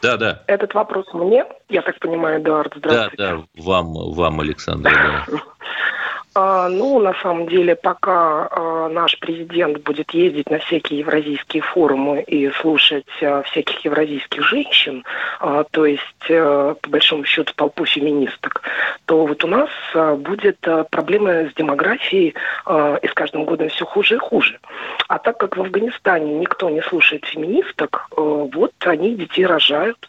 Да, 0.00 0.16
да. 0.16 0.42
Этот 0.46 0.72
вопрос 0.72 1.06
мне, 1.12 1.44
я 1.68 1.82
так 1.82 1.98
понимаю, 1.98 2.40
Эдуард, 2.40 2.72
здравствуйте. 2.76 3.16
Да, 3.18 3.36
да, 3.36 3.44
вам, 3.62 3.92
вам 3.92 4.40
Александр. 4.40 4.90
Да. 4.90 5.26
А, 6.36 6.68
ну, 6.68 6.98
на 6.98 7.14
самом 7.22 7.46
деле, 7.46 7.76
пока 7.76 8.48
а, 8.50 8.88
наш 8.88 9.16
президент 9.20 9.78
будет 9.84 10.10
ездить 10.10 10.50
на 10.50 10.58
всякие 10.58 10.98
евразийские 10.98 11.62
форумы 11.62 12.22
и 12.22 12.50
слушать 12.60 13.06
а, 13.22 13.42
всяких 13.42 13.84
евразийских 13.84 14.42
женщин, 14.42 15.04
то 15.70 15.86
есть, 15.86 16.02
по 16.28 16.88
большому 16.88 17.24
счету, 17.24 17.52
толпу 17.54 17.84
феминисток, 17.84 18.62
то 19.04 19.26
вот 19.26 19.44
у 19.44 19.46
нас 19.46 19.68
будет 20.18 20.58
проблема 20.90 21.48
с 21.50 21.54
демографией 21.54 22.34
и 23.02 23.06
с 23.06 23.12
каждым 23.14 23.44
годом 23.44 23.68
все 23.68 23.84
хуже 23.84 24.14
и 24.16 24.18
хуже. 24.18 24.58
А 25.08 25.18
так 25.18 25.38
как 25.38 25.56
в 25.56 25.60
Афганистане 25.60 26.34
никто 26.34 26.70
не 26.70 26.82
слушает 26.82 27.24
феминисток, 27.26 28.08
вот 28.16 28.72
они 28.84 29.16
детей 29.16 29.44
рожают, 29.44 30.08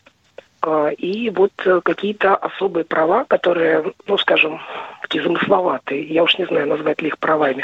и 0.97 1.29
вот 1.29 1.51
какие-то 1.83 2.35
особые 2.35 2.85
права, 2.85 3.25
которые, 3.25 3.93
ну, 4.07 4.17
скажем, 4.17 4.61
такие 5.01 5.23
замысловатые, 5.23 6.03
я 6.07 6.23
уж 6.23 6.37
не 6.37 6.45
знаю, 6.45 6.67
назвать 6.67 7.01
ли 7.01 7.09
их 7.09 7.19
правами, 7.19 7.63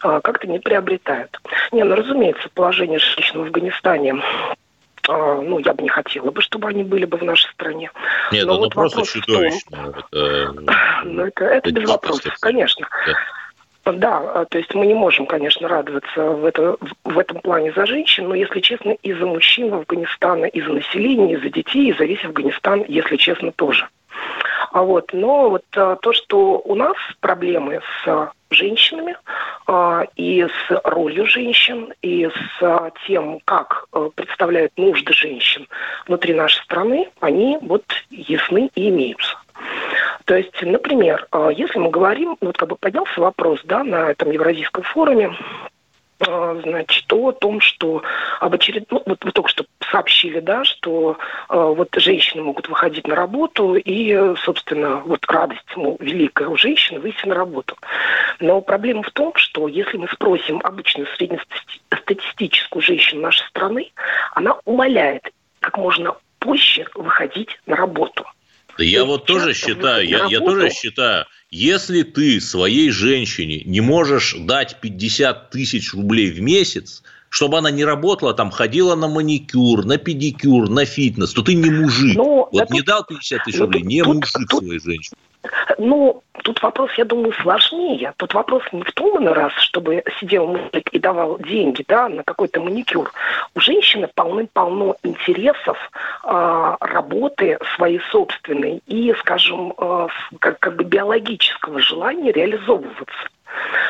а, 0.00 0.20
как-то 0.20 0.46
не 0.46 0.58
приобретают. 0.58 1.38
Не, 1.72 1.84
ну, 1.84 1.94
разумеется, 1.94 2.48
положение 2.54 2.98
женщин 2.98 3.40
в 3.40 3.42
Афганистане 3.42 4.22
а, 5.08 5.40
ну, 5.40 5.58
я 5.58 5.72
бы 5.74 5.82
не 5.82 5.88
хотела 5.88 6.30
бы, 6.30 6.42
чтобы 6.42 6.68
они 6.68 6.84
были 6.84 7.04
бы 7.04 7.16
в 7.16 7.22
нашей 7.22 7.50
стране. 7.52 7.90
Нет, 8.30 8.46
Но 8.46 8.54
ну, 8.54 8.60
вот 8.60 8.74
просто 8.74 9.04
чудовищно. 9.04 9.94
Это, 10.12 10.54
ну, 11.04 11.24
это, 11.24 11.44
это 11.44 11.70
без 11.72 11.88
вопросов, 11.88 12.34
конечно. 12.40 12.88
Да. 13.06 13.14
Да, 13.92 14.18
а, 14.34 14.44
то 14.44 14.58
есть 14.58 14.74
мы 14.74 14.86
не 14.86 14.94
можем, 14.94 15.26
конечно, 15.26 15.68
радоваться 15.68 16.24
в, 16.24 16.44
это, 16.44 16.76
в 17.04 17.18
этом 17.18 17.40
плане 17.40 17.72
за 17.72 17.86
женщин, 17.86 18.28
но, 18.28 18.34
если 18.34 18.60
честно, 18.60 18.90
и 19.02 19.12
за 19.12 19.26
мужчин 19.26 19.72
Афганистана, 19.72 20.46
и 20.46 20.60
за 20.60 20.72
население, 20.72 21.36
и 21.36 21.40
за 21.40 21.50
детей, 21.50 21.90
и 21.90 21.96
за 21.96 22.04
весь 22.04 22.24
Афганистан, 22.24 22.84
если 22.88 23.16
честно, 23.16 23.52
тоже. 23.52 23.88
А 24.72 24.82
вот, 24.82 25.12
но 25.12 25.50
вот 25.50 25.64
а, 25.76 25.96
то, 25.96 26.12
что 26.12 26.60
у 26.64 26.74
нас 26.74 26.96
проблемы 27.20 27.80
с 28.04 28.32
женщинами 28.50 29.16
а, 29.66 30.04
и 30.16 30.46
с 30.46 30.80
ролью 30.84 31.26
женщин, 31.26 31.92
и 32.02 32.28
с 32.28 32.92
тем, 33.06 33.40
как 33.44 33.86
представляют 34.14 34.72
нужды 34.76 35.12
женщин 35.12 35.66
внутри 36.06 36.34
нашей 36.34 36.62
страны, 36.64 37.08
они 37.20 37.58
вот 37.62 37.84
ясны 38.10 38.70
и 38.74 38.88
имеются. 38.88 39.36
То 40.24 40.36
есть, 40.36 40.60
например, 40.62 41.26
если 41.54 41.78
мы 41.78 41.90
говорим, 41.90 42.36
ну, 42.40 42.48
вот 42.48 42.58
как 42.58 42.68
бы 42.68 42.76
поднялся 42.76 43.20
вопрос, 43.20 43.60
да, 43.64 43.82
на 43.82 44.10
этом 44.10 44.30
Евразийском 44.30 44.82
форуме 44.82 45.34
а, 46.20 46.60
значит, 46.62 47.12
о 47.12 47.32
том, 47.32 47.60
что 47.60 48.02
об 48.40 48.54
очеред... 48.54 48.90
ну, 48.90 49.02
вот 49.06 49.24
вы 49.24 49.30
только 49.30 49.48
что 49.48 49.64
сообщили, 49.90 50.40
да, 50.40 50.64
что 50.64 51.16
э, 51.48 51.54
вот 51.54 51.88
женщины 51.94 52.42
могут 52.42 52.68
выходить 52.68 53.06
на 53.06 53.14
работу, 53.14 53.76
и, 53.76 54.34
собственно, 54.42 54.96
вот 54.96 55.24
радость, 55.28 55.76
мол, 55.76 55.96
великая 56.00 56.48
у 56.48 56.56
женщин 56.56 57.00
выйти 57.00 57.24
на 57.24 57.34
работу. 57.34 57.76
Но 58.40 58.60
проблема 58.60 59.02
в 59.02 59.10
том, 59.12 59.32
что 59.36 59.68
если 59.68 59.96
мы 59.96 60.08
спросим 60.08 60.60
обычную 60.64 61.06
среднестатистическую 61.16 62.82
женщину 62.82 63.22
нашей 63.22 63.46
страны, 63.46 63.92
она 64.34 64.56
умоляет 64.64 65.32
как 65.60 65.78
можно 65.78 66.16
позже 66.40 66.86
выходить 66.94 67.60
на 67.66 67.76
работу. 67.76 68.24
Да 68.78 68.84
я 68.84 69.04
вот 69.04 69.26
тоже 69.26 69.54
считаю, 69.54 70.08
я, 70.08 70.26
я 70.26 70.38
тоже 70.38 70.70
считаю, 70.70 71.26
если 71.50 72.02
ты 72.02 72.40
своей 72.40 72.90
женщине 72.90 73.62
не 73.64 73.80
можешь 73.80 74.36
дать 74.38 74.80
50 74.80 75.50
тысяч 75.50 75.92
рублей 75.94 76.30
в 76.30 76.40
месяц, 76.40 77.02
чтобы 77.28 77.58
она 77.58 77.72
не 77.72 77.84
работала, 77.84 78.34
там 78.34 78.52
ходила 78.52 78.94
на 78.94 79.08
маникюр, 79.08 79.84
на 79.84 79.98
педикюр, 79.98 80.70
на 80.70 80.84
фитнес, 80.84 81.32
то 81.32 81.42
ты 81.42 81.54
не 81.54 81.70
мужик. 81.70 82.16
Ну, 82.16 82.48
вот 82.52 82.70
не 82.70 82.82
дал 82.82 83.04
50 83.04 83.44
тысяч 83.44 83.58
ну, 83.58 83.64
рублей, 83.64 83.82
не 83.82 84.04
тут, 84.04 84.14
мужик 84.14 84.48
тут, 84.48 84.64
своей 84.64 84.80
женщине. 84.80 85.16
Ну, 85.78 86.22
тут 86.42 86.62
вопрос, 86.62 86.90
я 86.96 87.04
думаю, 87.04 87.32
сложнее. 87.32 88.12
Тут 88.16 88.34
вопрос 88.34 88.62
не 88.72 88.82
в 88.82 88.92
том, 88.92 89.26
раз, 89.28 89.52
чтобы 89.58 90.02
сидел 90.20 90.46
мужик 90.46 90.88
и 90.90 90.98
давал 90.98 91.38
деньги, 91.38 91.84
да, 91.86 92.08
на 92.08 92.22
какой-то 92.22 92.60
маникюр. 92.60 93.12
У 93.54 93.60
женщины 93.60 94.08
полны-полно 94.14 94.96
интересов, 95.02 95.78
э, 96.24 96.76
работы 96.80 97.58
своей 97.76 98.00
собственной 98.10 98.82
и, 98.86 99.14
скажем, 99.20 99.74
э, 99.76 100.08
как, 100.38 100.58
как 100.58 100.76
бы 100.76 100.84
биологического 100.84 101.80
желания 101.80 102.32
реализовываться. 102.32 103.28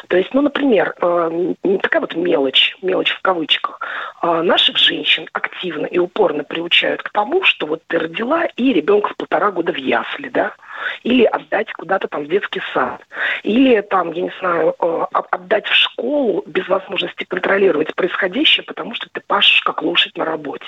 То 0.09 0.17
есть, 0.17 0.33
ну, 0.33 0.41
например, 0.41 0.95
э, 1.01 1.55
такая 1.83 2.01
вот 2.01 2.15
мелочь, 2.15 2.77
мелочь 2.81 3.11
в 3.11 3.21
кавычках, 3.21 3.81
э, 4.23 4.43
наших 4.43 4.79
женщин 4.79 5.29
активно 5.33 5.87
и 5.87 5.99
упорно 5.99 6.45
приучают 6.45 7.03
к 7.03 7.11
тому, 7.11 7.43
что 7.45 7.67
вот 7.67 7.83
ты 7.89 7.99
родила 7.99 8.45
и 8.57 8.73
ребенка 8.73 9.11
в 9.11 9.17
полтора 9.17 9.51
года 9.51 9.73
в 9.73 9.77
ясли, 9.77 10.29
да, 10.29 10.55
или 11.03 11.25
отдать 11.25 11.73
куда-то 11.73 12.09
там 12.09 12.25
в 12.25 12.29
детский 12.39 12.61
сад, 12.73 13.01
или 13.43 13.81
там, 13.81 14.13
я 14.13 14.23
не 14.23 14.33
знаю, 14.41 14.75
э, 14.79 15.05
отдать 15.31 15.67
в 15.67 15.75
школу 15.75 16.43
без 16.47 16.67
возможности 16.69 17.25
контролировать 17.25 17.95
происходящее, 17.95 18.65
потому 18.65 18.95
что 18.95 19.09
ты 19.13 19.21
пашешь 19.27 19.61
как 19.63 19.83
лошадь 19.83 20.17
на 20.17 20.25
работе. 20.25 20.67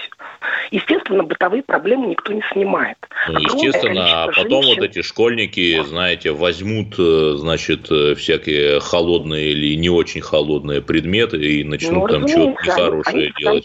Естественно, 0.70 1.22
бытовые 1.22 1.62
проблемы 1.62 2.08
никто 2.08 2.32
не 2.32 2.42
снимает. 2.52 2.96
Ну, 3.28 3.38
естественно, 3.38 4.24
а 4.24 4.26
потом 4.26 4.62
женщин... 4.62 4.80
вот 4.80 4.90
эти 4.90 5.02
школьники, 5.02 5.82
знаете, 5.84 6.32
возьмут, 6.32 6.94
э, 6.98 7.34
значит, 7.36 7.90
э, 7.90 8.14
всякие 8.14 8.80
холодные 8.80 9.50
или 9.50 9.76
не 9.76 9.90
очень 9.90 10.20
холодные 10.20 10.82
предметы 10.82 11.36
и 11.36 11.64
начнут 11.64 12.08
ну, 12.08 12.08
там 12.08 12.28
что-то 12.28 12.62
нехорошее 12.62 13.32
делать. 13.38 13.64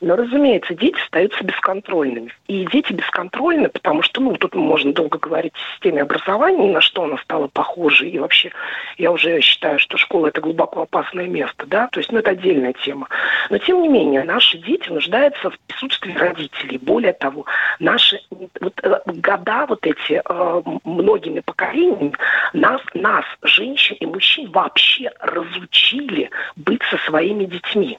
Но, 0.00 0.16
разумеется, 0.16 0.74
дети 0.74 0.98
остаются 1.02 1.42
бесконтрольными. 1.44 2.32
И 2.48 2.66
дети 2.66 2.92
бесконтрольны, 2.92 3.68
потому 3.68 4.02
что, 4.02 4.20
ну, 4.20 4.36
тут 4.36 4.54
можно 4.54 4.92
долго 4.92 5.18
говорить 5.18 5.52
о 5.54 5.74
системе 5.74 6.02
образования, 6.02 6.72
на 6.72 6.80
что 6.80 7.04
она 7.04 7.18
стала 7.18 7.48
похожа. 7.48 8.04
И 8.04 8.18
вообще, 8.18 8.52
я 8.98 9.10
уже 9.10 9.40
считаю, 9.40 9.78
что 9.78 9.96
школа– 9.96 10.26
это 10.28 10.40
глубоко 10.40 10.82
опасное 10.82 11.26
место, 11.26 11.66
да, 11.66 11.88
то 11.88 12.00
есть, 12.00 12.12
ну, 12.12 12.18
это 12.18 12.32
отдельная 12.32 12.72
тема. 12.72 13.08
Но, 13.50 13.58
тем 13.58 13.82
не 13.82 13.88
менее, 13.88 14.24
наши 14.24 14.58
дети 14.58 14.88
нуждаются 14.88 15.50
в 15.50 15.58
присутствии 15.66 16.12
родителей. 16.12 16.78
Более 16.78 17.12
того, 17.12 17.46
наши 17.78 18.20
вот, 18.60 18.74
э, 18.82 19.00
года 19.06 19.66
вот 19.68 19.86
эти 19.86 20.22
э, 20.24 20.62
многими 20.84 21.40
поколениями 21.40 22.12
нас, 22.52 22.80
нас, 22.94 23.24
женщин 23.42 23.96
и 24.00 24.06
мужчин, 24.06 24.50
вообще 24.50 25.10
разучили 25.20 26.30
быть 26.56 26.82
со 26.90 26.98
своими 26.98 27.44
детьми. 27.44 27.98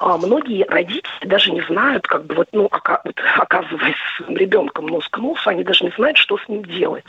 А 0.00 0.16
многие 0.18 0.64
родители 0.68 1.26
даже 1.26 1.52
не 1.52 1.62
знают, 1.62 2.06
как 2.06 2.26
бы 2.26 2.34
вот, 2.34 2.48
ну, 2.52 2.68
оказываясь 2.70 3.96
с 4.18 4.28
ребенком 4.28 4.86
нос 4.86 5.06
к 5.08 5.18
носу, 5.18 5.50
они 5.50 5.64
даже 5.64 5.84
не 5.84 5.90
знают, 5.96 6.18
что 6.18 6.38
с 6.38 6.48
ним 6.48 6.64
делать. 6.64 7.06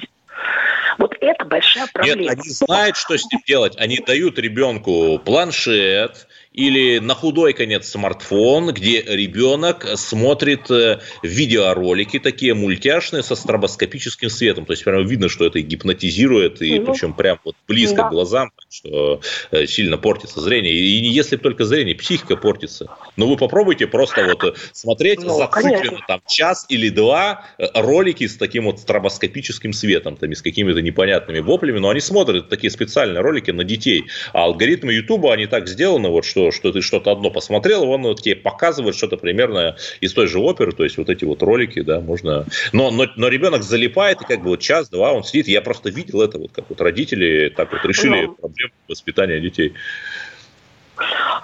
Вот 0.97 1.15
это 1.21 1.45
большая 1.45 1.87
проблема. 1.91 2.21
Нет, 2.21 2.31
они 2.33 2.49
знают, 2.49 2.97
что 2.97 3.17
с 3.17 3.25
ним 3.31 3.41
делать. 3.45 3.75
Они 3.77 3.97
дают 3.97 4.37
ребенку 4.37 5.19
планшет, 5.19 6.27
или 6.53 6.99
на 6.99 7.15
худой 7.15 7.53
конец 7.53 7.89
смартфон, 7.89 8.73
где 8.73 9.01
ребенок 9.01 9.87
смотрит 9.95 10.69
э, 10.69 10.99
видеоролики 11.23 12.19
такие 12.19 12.53
мультяшные 12.53 13.23
со 13.23 13.35
стробоскопическим 13.35 14.29
светом. 14.29 14.65
То 14.65 14.73
есть 14.73 14.83
прямо 14.83 15.01
видно, 15.01 15.29
что 15.29 15.45
это 15.45 15.59
гипнотизирует, 15.61 16.61
и 16.61 16.79
ну, 16.79 16.85
причем 16.85 17.13
прям 17.13 17.39
вот 17.43 17.55
близко 17.67 17.97
да. 17.97 18.09
к 18.09 18.11
глазам, 18.11 18.51
что 18.69 19.19
э, 19.51 19.65
сильно 19.65 19.97
портится 19.97 20.41
зрение. 20.41 20.73
И 20.73 21.07
если 21.07 21.37
только 21.37 21.65
зрение, 21.65 21.95
психика 21.95 22.37
портится. 22.37 22.87
Но 23.17 23.27
вы 23.27 23.35
попробуйте 23.35 23.87
просто 23.87 24.23
вот 24.23 24.43
э, 24.43 24.53
смотреть 24.73 25.23
ну, 25.23 25.35
зацикленно 25.35 26.01
там 26.07 26.21
час 26.27 26.67
или 26.69 26.89
два 26.89 27.45
ролики 27.73 28.27
с 28.27 28.37
таким 28.37 28.65
вот 28.65 28.79
стробоскопическим 28.79 29.73
светом, 29.73 30.17
там, 30.17 30.31
и 30.31 30.35
с 30.35 30.41
какими-то 30.43 30.81
непонятными 30.81 31.39
воплями, 31.39 31.79
но 31.79 31.89
они 31.89 31.99
смотрят 31.99 32.49
такие 32.49 32.69
специальные 32.69 33.21
ролики 33.21 33.49
на 33.49 33.63
детей. 33.63 34.05
А 34.33 34.43
алгоритмы 34.43 34.93
Ютуба, 34.93 35.33
они 35.33 35.47
так 35.47 35.67
сделаны, 35.67 36.09
вот, 36.09 36.25
что 36.25 36.42
что, 36.51 36.71
ты 36.71 36.81
что-то 36.81 37.11
одно 37.11 37.29
посмотрел, 37.31 37.83
он 37.83 38.03
вот 38.03 38.21
тебе 38.21 38.35
показывает 38.35 38.95
что-то 38.95 39.17
примерно 39.17 39.75
из 40.01 40.13
той 40.13 40.27
же 40.27 40.39
оперы, 40.39 40.71
то 40.71 40.83
есть 40.83 40.97
вот 40.97 41.09
эти 41.09 41.25
вот 41.25 41.41
ролики, 41.41 41.81
да, 41.81 41.99
можно... 41.99 42.45
Но, 42.71 42.91
но, 42.91 43.07
но 43.15 43.27
ребенок 43.27 43.63
залипает, 43.63 44.21
и 44.21 44.25
как 44.25 44.41
бы 44.41 44.49
вот 44.49 44.59
час-два 44.59 45.13
он 45.13 45.23
сидит, 45.23 45.47
я 45.47 45.61
просто 45.61 45.89
видел 45.89 46.21
это, 46.21 46.39
вот 46.39 46.51
как 46.51 46.65
вот 46.69 46.81
родители 46.81 47.51
так 47.55 47.71
вот 47.71 47.85
решили 47.85 48.25
ну, 48.25 48.35
проблему 48.35 48.73
воспитания 48.87 49.39
детей. 49.39 49.73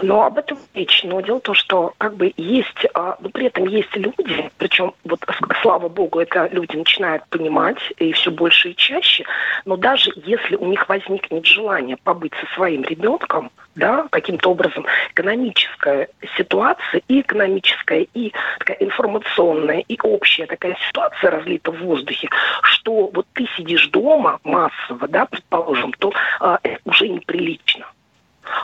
Но 0.02 0.24
об 0.24 0.38
этом 0.38 0.58
речь. 0.74 1.04
Но 1.04 1.22
дело 1.22 1.40
в 1.40 1.44
том, 1.44 1.56
что 1.56 1.94
как 1.98 2.16
бы 2.16 2.34
есть, 2.38 2.86
а, 2.94 3.18
но 3.20 3.30
при 3.30 3.48
этом 3.48 3.68
есть 3.68 3.96
люди, 3.96 4.50
причем 4.58 4.94
вот 5.04 5.20
слава 5.62 5.90
богу, 5.90 6.20
это 6.20 6.48
люди 6.52 6.76
начинают 6.76 7.26
понимать 7.30 7.80
и 7.98 8.12
все 8.14 8.32
больше 8.32 8.70
и 8.70 8.76
чаще, 8.76 9.26
но 9.66 9.76
даже 9.76 10.12
если 10.16 10.56
у 10.56 10.66
них 10.66 10.88
возникнет 10.88 11.46
желание 11.46 11.98
побыть 11.98 12.34
со 12.40 12.56
своим 12.56 12.84
ребенком, 12.84 13.52
да, 13.76 14.08
каким-то 14.12 14.52
образом 14.52 14.86
экономическая 15.12 16.10
ситуация 16.38 17.02
и 17.08 17.22
экономическая, 17.22 18.08
и 18.14 18.34
такая 18.60 18.78
информационная, 18.80 19.80
и 19.88 19.98
общая 20.02 20.46
такая 20.46 20.78
ситуация 20.88 21.32
разлита 21.32 21.72
в 21.72 21.80
воздухе, 21.80 22.30
что 22.64 23.10
вот 23.14 23.26
ты 23.34 23.48
сидишь 23.58 23.88
дома 23.88 24.40
массово, 24.44 25.08
да, 25.08 25.26
предположим, 25.26 25.94
то 25.94 26.14
это 26.40 26.80
уже 26.86 27.08
неприлично. 27.08 27.86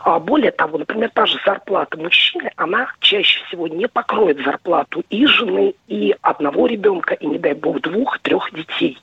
А 0.04 0.20
более 0.20 0.52
того, 0.52 0.78
например, 0.78 1.10
та 1.14 1.26
же 1.26 1.40
зарплата 1.46 1.98
мужчины, 1.98 2.52
она 2.56 2.92
чаще 3.00 3.44
всего 3.46 3.68
не 3.68 3.88
покроет 3.88 4.44
зарплату 4.44 5.04
и 5.10 5.26
жены, 5.26 5.74
и 5.88 6.16
одного 6.22 6.68
ребенка, 6.68 7.14
и, 7.14 7.26
не 7.26 7.38
дай 7.38 7.54
бог, 7.54 7.82
двух, 7.82 8.20
трех 8.20 8.54
детей. 8.54 8.98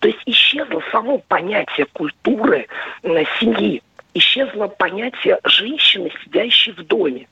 То 0.00 0.08
есть 0.08 0.20
исчезло 0.26 0.82
само 0.92 1.18
понятие 1.18 1.86
культуры 1.92 2.68
семьи, 3.02 3.82
исчезло 4.14 4.68
понятие 4.68 5.38
женщины, 5.44 6.10
сидящей 6.22 6.72
в 6.72 6.86
доме. 6.86 7.26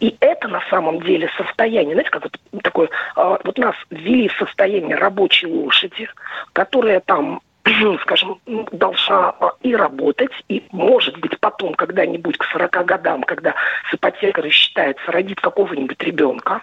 И 0.00 0.16
это 0.20 0.48
на 0.48 0.60
самом 0.68 1.00
деле 1.00 1.30
состояние, 1.36 1.94
знаете, 1.94 2.10
как 2.10 2.24
вот 2.24 2.62
такое, 2.62 2.90
а, 3.16 3.38
вот 3.42 3.56
нас 3.58 3.74
ввели 3.90 4.28
в 4.28 4.34
состояние 4.34 4.96
рабочей 4.96 5.46
лошади, 5.46 6.08
которая 6.52 7.00
там 7.00 7.40
скажем, 8.02 8.40
должна 8.72 9.34
и 9.62 9.74
работать, 9.74 10.32
и, 10.48 10.64
может 10.70 11.18
быть, 11.18 11.38
потом 11.40 11.74
когда-нибудь 11.74 12.36
к 12.36 12.44
40 12.44 12.84
годам, 12.84 13.22
когда 13.22 13.54
с 13.90 13.94
ипотекой 13.94 14.44
рассчитается, 14.44 15.10
родит 15.10 15.40
какого-нибудь 15.40 16.02
ребенка. 16.02 16.62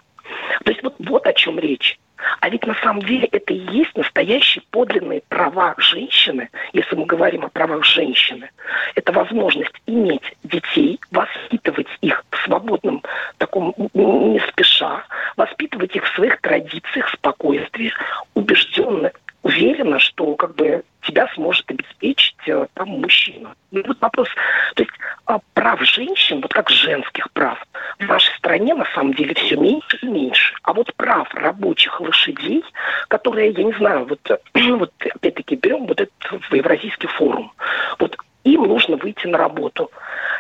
То 0.64 0.72
есть 0.72 0.84
вот, 0.84 0.96
вот 1.00 1.26
о 1.28 1.34
чем 1.34 1.60
речь. 1.60 1.98
А 2.40 2.50
ведь 2.50 2.66
на 2.68 2.76
самом 2.76 3.02
деле 3.02 3.28
это 3.32 3.52
и 3.52 3.58
есть 3.58 3.96
настоящие 3.96 4.64
подлинные 4.70 5.24
права 5.28 5.74
женщины, 5.78 6.50
если 6.72 6.96
мы 6.96 7.06
говорим 7.06 7.46
о 7.46 7.50
правах 7.50 7.84
женщины. 7.84 8.52
Это 8.94 9.12
возможность 9.12 9.74
иметь 9.88 10.36
детей, 10.44 11.00
воспитывать 11.10 11.88
их 12.02 12.24
в 12.30 12.38
свободном 12.46 13.04
таком 13.40 13.74
не 13.96 14.40
спеша, 14.50 15.04
воспитывать 15.36 15.96
их 15.96 16.06
в 16.06 16.16
своих 16.16 16.40
традициях, 16.42 17.10
спокойствии, 17.10 17.92
убежденно 18.36 19.12
уверена, 19.44 20.00
что 20.00 20.36
как 20.36 20.56
бы 20.56 20.84
тебя 21.02 21.28
сможет 21.34 21.70
обеспечить 21.72 22.38
э, 22.48 22.68
там 22.74 22.90
мужчина. 22.90 23.56
Ну, 23.72 23.84
вот 23.88 24.00
вопрос, 24.00 24.30
то 24.76 24.84
есть 24.84 24.94
а, 25.26 25.40
прав 25.54 25.82
женщин, 25.82 26.42
вот 26.42 26.54
как 26.54 26.70
женских 26.70 27.32
прав, 27.32 27.58
в 28.00 28.08
нашей 28.08 28.36
стране 28.38 28.76
на 28.76 28.86
самом 28.94 29.14
деле 29.14 29.34
все 29.34 29.56
меньше 29.56 29.98
и 30.02 30.06
меньше. 30.06 30.56
А 30.64 30.74
вот 30.74 30.94
прав 30.96 31.34
рабочих 31.34 32.00
лошадей, 32.00 32.64
которые, 33.08 33.52
я 33.52 33.64
не 33.64 33.74
знаю, 33.74 34.06
вот, 34.06 34.42
вот 34.54 34.94
опять-таки 35.00 35.56
берем 35.56 35.88
вот 35.88 36.02
этот 36.02 36.14
Евразийский 36.52 37.08
форум, 37.08 37.52
вот 37.98 38.16
им 38.44 38.64
нужно 38.64 38.98
выйти 38.98 39.28
на 39.28 39.38
работу. 39.38 39.92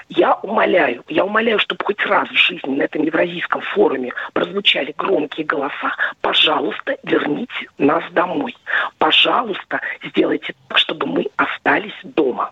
Я 0.09 0.33
умоляю, 0.33 1.03
я 1.07 1.23
умоляю, 1.23 1.59
чтобы 1.59 1.85
хоть 1.85 2.03
раз 2.05 2.27
в 2.29 2.35
жизни 2.35 2.75
на 2.75 2.83
этом 2.83 3.03
Евразийском 3.03 3.61
форуме 3.61 4.11
прозвучали 4.33 4.93
громкие 4.97 5.45
голоса, 5.45 5.95
пожалуйста, 6.19 6.97
верните 7.03 7.67
нас 7.77 8.03
домой. 8.11 8.55
Пожалуйста, 8.97 9.81
сделайте 10.03 10.53
так, 10.67 10.77
чтобы 10.79 11.07
мы 11.07 11.27
остались 11.37 11.93
дома. 12.03 12.51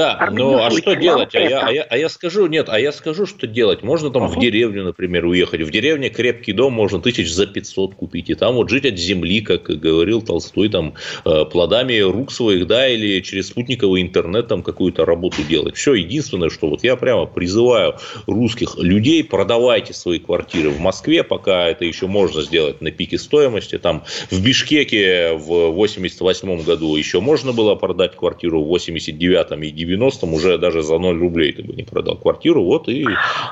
Да, 0.00 0.30
ну 0.32 0.58
а 0.58 0.70
что 0.70 0.94
делать? 0.94 1.34
А 1.34 1.40
я, 1.40 1.60
а, 1.60 1.70
я, 1.70 1.82
а 1.82 1.98
я 1.98 2.08
скажу, 2.08 2.46
нет, 2.46 2.68
а 2.70 2.80
я 2.80 2.90
скажу, 2.90 3.26
что 3.26 3.46
делать. 3.46 3.82
Можно 3.82 4.10
там 4.10 4.24
uh-huh. 4.24 4.36
в 4.36 4.40
деревню, 4.40 4.84
например, 4.84 5.26
уехать. 5.26 5.60
В 5.60 5.70
деревне 5.70 6.08
крепкий 6.08 6.54
дом 6.54 6.72
можно 6.72 7.02
тысяч 7.02 7.30
за 7.30 7.46
500 7.46 7.94
купить. 7.96 8.30
И 8.30 8.34
там 8.34 8.54
вот 8.54 8.70
жить 8.70 8.86
от 8.86 8.98
земли, 8.98 9.42
как 9.42 9.64
говорил 9.64 10.22
Толстой, 10.22 10.70
там 10.70 10.94
э, 11.26 11.44
плодами 11.44 11.98
рук 11.98 12.32
своих, 12.32 12.66
да, 12.66 12.88
или 12.88 13.20
через 13.20 13.48
спутниковый 13.48 14.00
интернет 14.00 14.48
там 14.48 14.62
какую-то 14.62 15.04
работу 15.04 15.42
делать. 15.42 15.76
Все, 15.76 15.92
единственное, 15.92 16.48
что 16.48 16.70
вот 16.70 16.82
я 16.82 16.96
прямо 16.96 17.26
призываю 17.26 17.96
русских 18.26 18.78
людей, 18.78 19.22
продавайте 19.22 19.92
свои 19.92 20.18
квартиры 20.18 20.70
в 20.70 20.80
Москве, 20.80 21.22
пока 21.24 21.68
это 21.68 21.84
еще 21.84 22.06
можно 22.06 22.40
сделать 22.40 22.80
на 22.80 22.90
пике 22.90 23.18
стоимости. 23.18 23.76
Там 23.76 24.04
в 24.30 24.42
Бишкеке 24.42 25.34
в 25.34 25.72
88 25.72 26.62
году 26.62 26.96
еще 26.96 27.20
можно 27.20 27.52
было 27.52 27.74
продать 27.74 28.16
квартиру 28.16 28.62
в 28.62 28.68
89 28.68 29.50
и 29.64 29.89
90-м 29.90 30.34
уже 30.34 30.58
даже 30.58 30.82
за 30.82 30.98
0 30.98 31.18
рублей 31.18 31.52
ты 31.52 31.62
бы 31.62 31.74
не 31.74 31.82
продал 31.82 32.16
квартиру, 32.16 32.62
вот 32.64 32.88
и 32.88 33.04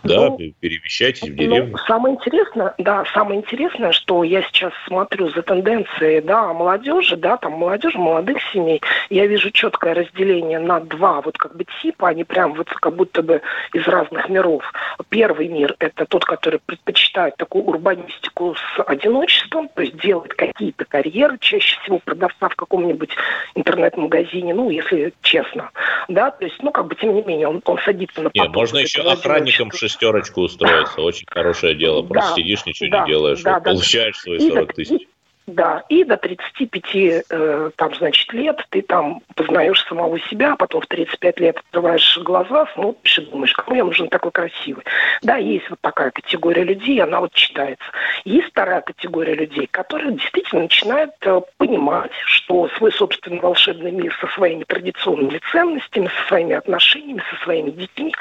да, 0.05 0.29
ну, 0.29 0.39
перемещайтесь 0.61 1.23
в 1.23 1.31
ну, 1.31 1.37
деревню. 1.37 1.73
Ну, 1.73 1.79
самое 1.87 2.15
интересное, 2.15 2.75
да, 2.79 3.05
самое 3.13 3.41
интересное, 3.41 3.93
что 3.93 4.25
я 4.25 4.43
сейчас 4.43 4.73
смотрю 4.87 5.31
за 5.31 5.43
тенденцией, 5.43 6.21
да, 6.21 6.53
молодежи, 6.53 7.17
да, 7.17 7.37
там 7.37 7.53
молодежи, 7.53 7.99
молодых 7.99 8.39
семей, 8.53 8.81
я 9.11 9.27
вижу 9.27 9.51
четкое 9.51 9.95
разделение 9.95 10.59
на 10.59 10.81
два 10.81 11.21
вот 11.21 11.37
как 11.39 11.57
бы 11.57 11.65
типа, 11.83 12.09
они 12.09 12.25
прям 12.25 12.55
вот 12.55 12.69
как 12.69 12.95
будто 12.95 13.23
бы 13.23 13.41
из 13.73 13.87
разных 13.87 14.29
миров. 14.29 14.63
Первый 15.09 15.49
мир– 15.49 15.75
это 15.79 16.07
тот, 16.07 16.25
который 16.25 16.61
предпочитает 16.65 17.37
такую 17.37 17.65
урбанистику 17.65 18.55
с 18.55 18.83
одиночеством, 18.87 19.69
то 19.75 19.83
есть 19.83 19.97
делает 20.01 20.35
какие-то 20.35 20.85
карьеры, 20.85 21.39
чаще 21.41 21.79
всего 21.81 21.99
продавца 21.99 22.49
в 22.49 22.57
каком-нибудь 22.57 23.11
интернет-магазине, 23.55 24.55
ну, 24.55 24.71
если 24.71 25.13
честно 25.23 25.71
да, 26.09 26.28
то 26.31 26.45
есть, 26.45 26.57
ну, 26.63 26.71
как 26.71 26.87
бы, 26.87 26.95
тем 26.97 27.15
не 27.15 27.23
менее, 27.23 27.49
он, 27.49 27.63
он 27.65 27.79
садится 27.85 28.23
на 28.23 28.31
Нет, 28.33 28.49
можно 28.49 28.79
еще 28.79 29.03
охранником 29.03 29.71
шестерочку 29.73 30.43
устроиться, 30.43 31.01
очень 31.01 31.27
хорошее 31.29 31.75
дело, 31.75 32.03
просто 32.03 32.31
да, 32.31 32.37
сидишь, 32.37 32.67
ничего 32.67 32.91
да, 32.91 33.01
не 33.01 33.07
делаешь, 33.07 33.43
да, 33.43 33.61
да, 33.61 33.71
получаешь 33.73 34.19
свои 34.19 34.39
40 34.39 34.75
тысяч. 34.75 35.09
Да, 35.49 35.83
и 35.89 36.05
до 36.05 36.19
35 36.19 36.95
э, 36.95 37.71
там, 37.77 37.95
значит, 37.95 38.31
лет 38.35 38.63
ты 38.69 38.83
там 38.83 39.23
познаешь 39.35 39.83
самого 39.87 40.21
себя, 40.21 40.53
а 40.53 40.57
потом 40.57 40.83
в 40.83 40.87
35 40.87 41.41
лет 41.41 41.57
открываешь 41.57 42.19
глаза, 42.19 42.67
смотришь 42.75 43.19
и 43.19 43.23
думаешь, 43.23 43.55
кому 43.55 43.77
я 43.79 43.85
нужен 43.85 44.09
такой 44.09 44.31
красивый. 44.31 44.85
Да, 45.23 45.37
есть 45.37 45.71
вот 45.71 45.81
такая 45.81 46.11
категория 46.11 46.65
людей, 46.65 47.01
она 47.03 47.21
вот 47.21 47.33
читается. 47.33 47.87
Есть 48.27 48.49
вторая 48.49 48.83
категория 48.83 49.35
людей, 49.35 49.67
которые 49.71 50.13
действительно 50.13 50.63
начинают 50.65 51.13
э, 51.23 51.41
понимать, 51.57 52.13
что 52.27 52.69
свой 52.77 52.93
собственный 52.93 53.41
волшебный 53.41 53.91
мир 53.91 54.15
со 54.21 54.27
своими 54.27 54.65
традиционными 54.65 55.41
ценностями, 55.51 56.09
со 56.09 56.29
своими 56.29 56.57
отношениями, 56.57 57.23
со 57.31 57.43
своими 57.43 57.71
детьми, 57.71 58.15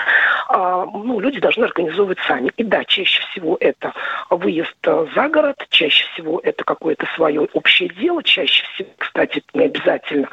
э, 0.50 0.86
ну, 0.94 1.20
люди 1.20 1.42
должны 1.42 1.66
организовывать 1.66 2.20
сами. 2.26 2.54
И 2.56 2.63
да, 2.63 2.86
чаще 2.86 3.22
всего 3.32 3.58
это 3.60 3.92
выезд 4.30 4.78
э, 4.84 5.08
за 5.13 5.28
город, 5.28 5.58
чаще 5.72 6.06
всего 6.13 6.40
это 6.42 6.63
какое-то 6.63 7.06
свое 7.17 7.41
общее 7.53 7.89
дело, 7.89 8.23
чаще 8.23 8.63
всего, 8.73 8.89
кстати, 8.97 9.43
не 9.53 9.65
обязательно, 9.65 10.30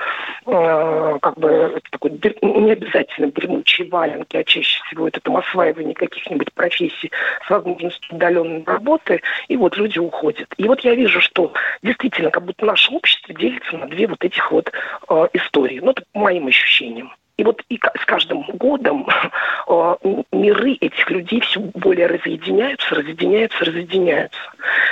э, 0.47 1.19
как 1.21 1.39
бы, 1.39 1.81
такой, 1.91 2.11
не 2.13 2.73
обязательно 2.73 3.33
дремучие 3.33 3.89
валенки, 3.89 4.37
а 4.37 4.45
чаще 4.45 4.81
всего 4.85 5.09
это 5.09 5.21
там 5.21 5.37
осваивание 5.39 5.95
каких-нибудь 5.95 6.53
профессий 6.53 7.11
с 7.47 7.51
возможностью 7.51 8.15
удаленной 8.15 8.63
работы, 8.65 9.23
и 9.49 9.57
вот 9.57 9.77
люди 9.77 9.99
уходят. 9.99 10.53
И 10.59 10.69
вот 10.69 10.81
я 10.81 10.95
вижу, 10.95 11.21
что 11.21 11.53
действительно, 11.83 12.31
как 12.31 12.45
будто 12.45 12.67
наше 12.67 12.93
общество 12.93 13.35
делится 13.35 13.77
на 13.77 13.89
две 13.89 14.07
вот 14.07 14.23
этих 14.23 14.53
вот 14.53 14.71
э, 15.09 15.29
истории. 15.33 15.81
Ну, 15.81 15.91
это 15.91 16.05
по 16.13 16.21
моим 16.21 16.47
ощущениям. 16.47 17.13
Вот 17.45 17.63
и 17.69 17.79
с 17.79 18.05
каждым 18.07 18.43
годом 18.55 19.07
э, 19.69 19.97
миры 20.33 20.73
этих 20.81 21.11
людей 21.11 21.41
все 21.41 21.61
более 21.61 22.07
разъединяются, 22.07 22.95
разъединяются, 22.95 23.65
разъединяются. 23.65 24.41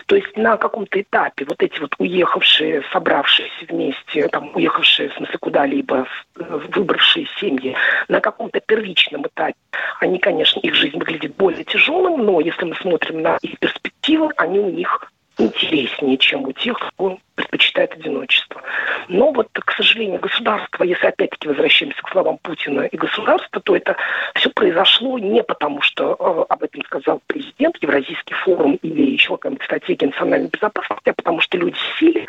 То 0.07 0.17
есть 0.17 0.37
на 0.37 0.59
каком-то 0.59 1.01
этапе 1.01 1.47
вот 1.47 1.63
эти 1.63 1.81
вот 1.81 1.95
уехавшие, 1.99 2.83
собравшиеся 2.93 3.67
вместе, 3.69 4.29
там, 4.29 4.51
уехавшие, 4.55 5.09
в 5.09 5.15
смысле, 5.15 5.39
куда-либо, 5.39 6.07
выбравшие 6.35 7.27
семьи, 7.41 7.75
на 8.09 8.21
каком-то 8.21 8.61
первичном 8.61 9.27
этапе, 9.27 9.55
они, 10.01 10.19
конечно, 10.19 10.61
их 10.61 10.75
жизнь 10.75 10.99
выглядит 10.99 11.35
более 11.37 11.65
тяжелым, 11.65 12.25
но 12.25 12.41
если 12.41 12.65
мы 12.65 12.75
смотрим 12.77 13.23
на 13.23 13.39
их 13.41 13.59
перспективы, 13.59 14.31
они 14.37 14.59
у 14.59 14.71
них 14.71 15.12
интереснее, 15.43 16.17
чем 16.19 16.45
у 16.45 16.53
тех, 16.53 16.79
кто 16.79 17.19
предпочитает 17.35 17.93
одиночество. 17.93 18.63
Но 19.09 19.33
вот, 19.33 19.49
к 19.53 19.73
сожалению, 19.73 20.21
государство, 20.21 20.85
если 20.85 21.07
опять-таки 21.07 21.49
возвращаемся 21.49 22.01
к 22.03 22.11
словам 22.11 22.39
Путина 22.39 22.83
и 22.83 22.97
государства, 22.97 23.61
то 23.61 23.77
это 23.77 23.97
все 24.35 24.51
произошло 24.51 25.19
не 25.19 25.43
потому, 25.43 25.81
что 25.83 26.17
э, 26.19 26.53
об 26.53 26.63
этом 26.63 26.83
сказал 26.85 27.21
президент, 27.27 27.77
Евразийский 27.83 28.35
форум 28.35 28.79
или 28.83 29.13
еще 29.13 29.37
какая-нибудь 29.37 29.65
стратегия 29.65 30.07
национальной 30.07 30.49
безопасности, 30.49 31.09
а 31.09 31.15
потому 31.15 31.41
что 31.41 31.59
люди 31.59 31.77
сели, 31.99 32.27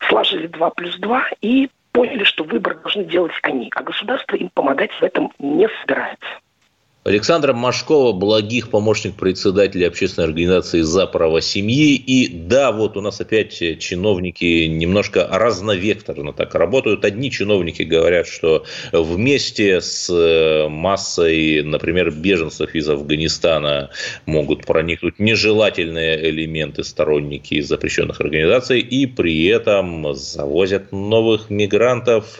сложили 0.00 0.46
2 0.46 0.70
плюс 0.70 0.96
2 0.96 1.30
и 1.40 1.70
поняли, 1.92 2.24
что 2.24 2.44
выбор 2.44 2.76
должны 2.76 3.04
делать 3.04 3.32
они, 3.42 3.70
а 3.74 3.82
государство 3.82 4.36
им 4.36 4.50
помогать 4.52 4.92
в 4.92 5.02
этом 5.02 5.32
не 5.38 5.68
собирается. 5.80 6.28
Александра 7.06 7.52
Машкова, 7.52 8.12
благих 8.12 8.68
помощник 8.68 9.14
председателя 9.14 9.86
общественной 9.86 10.26
организации 10.26 10.80
«За 10.80 11.06
право 11.06 11.40
семьи». 11.40 11.94
И 11.94 12.26
да, 12.26 12.72
вот 12.72 12.96
у 12.96 13.00
нас 13.00 13.20
опять 13.20 13.52
чиновники 13.78 14.66
немножко 14.66 15.28
разновекторно 15.30 16.32
так 16.32 16.56
работают. 16.56 17.04
Одни 17.04 17.30
чиновники 17.30 17.82
говорят, 17.82 18.26
что 18.26 18.64
вместе 18.90 19.80
с 19.80 20.10
э, 20.10 20.68
массой, 20.68 21.62
например, 21.62 22.10
беженцев 22.10 22.74
из 22.74 22.88
Афганистана 22.88 23.90
могут 24.26 24.66
проникнуть 24.66 25.20
нежелательные 25.20 26.28
элементы, 26.28 26.82
сторонники 26.82 27.60
запрещенных 27.60 28.20
организаций, 28.20 28.80
и 28.80 29.06
при 29.06 29.46
этом 29.46 30.12
завозят 30.12 30.90
новых 30.90 31.50
мигрантов, 31.50 32.36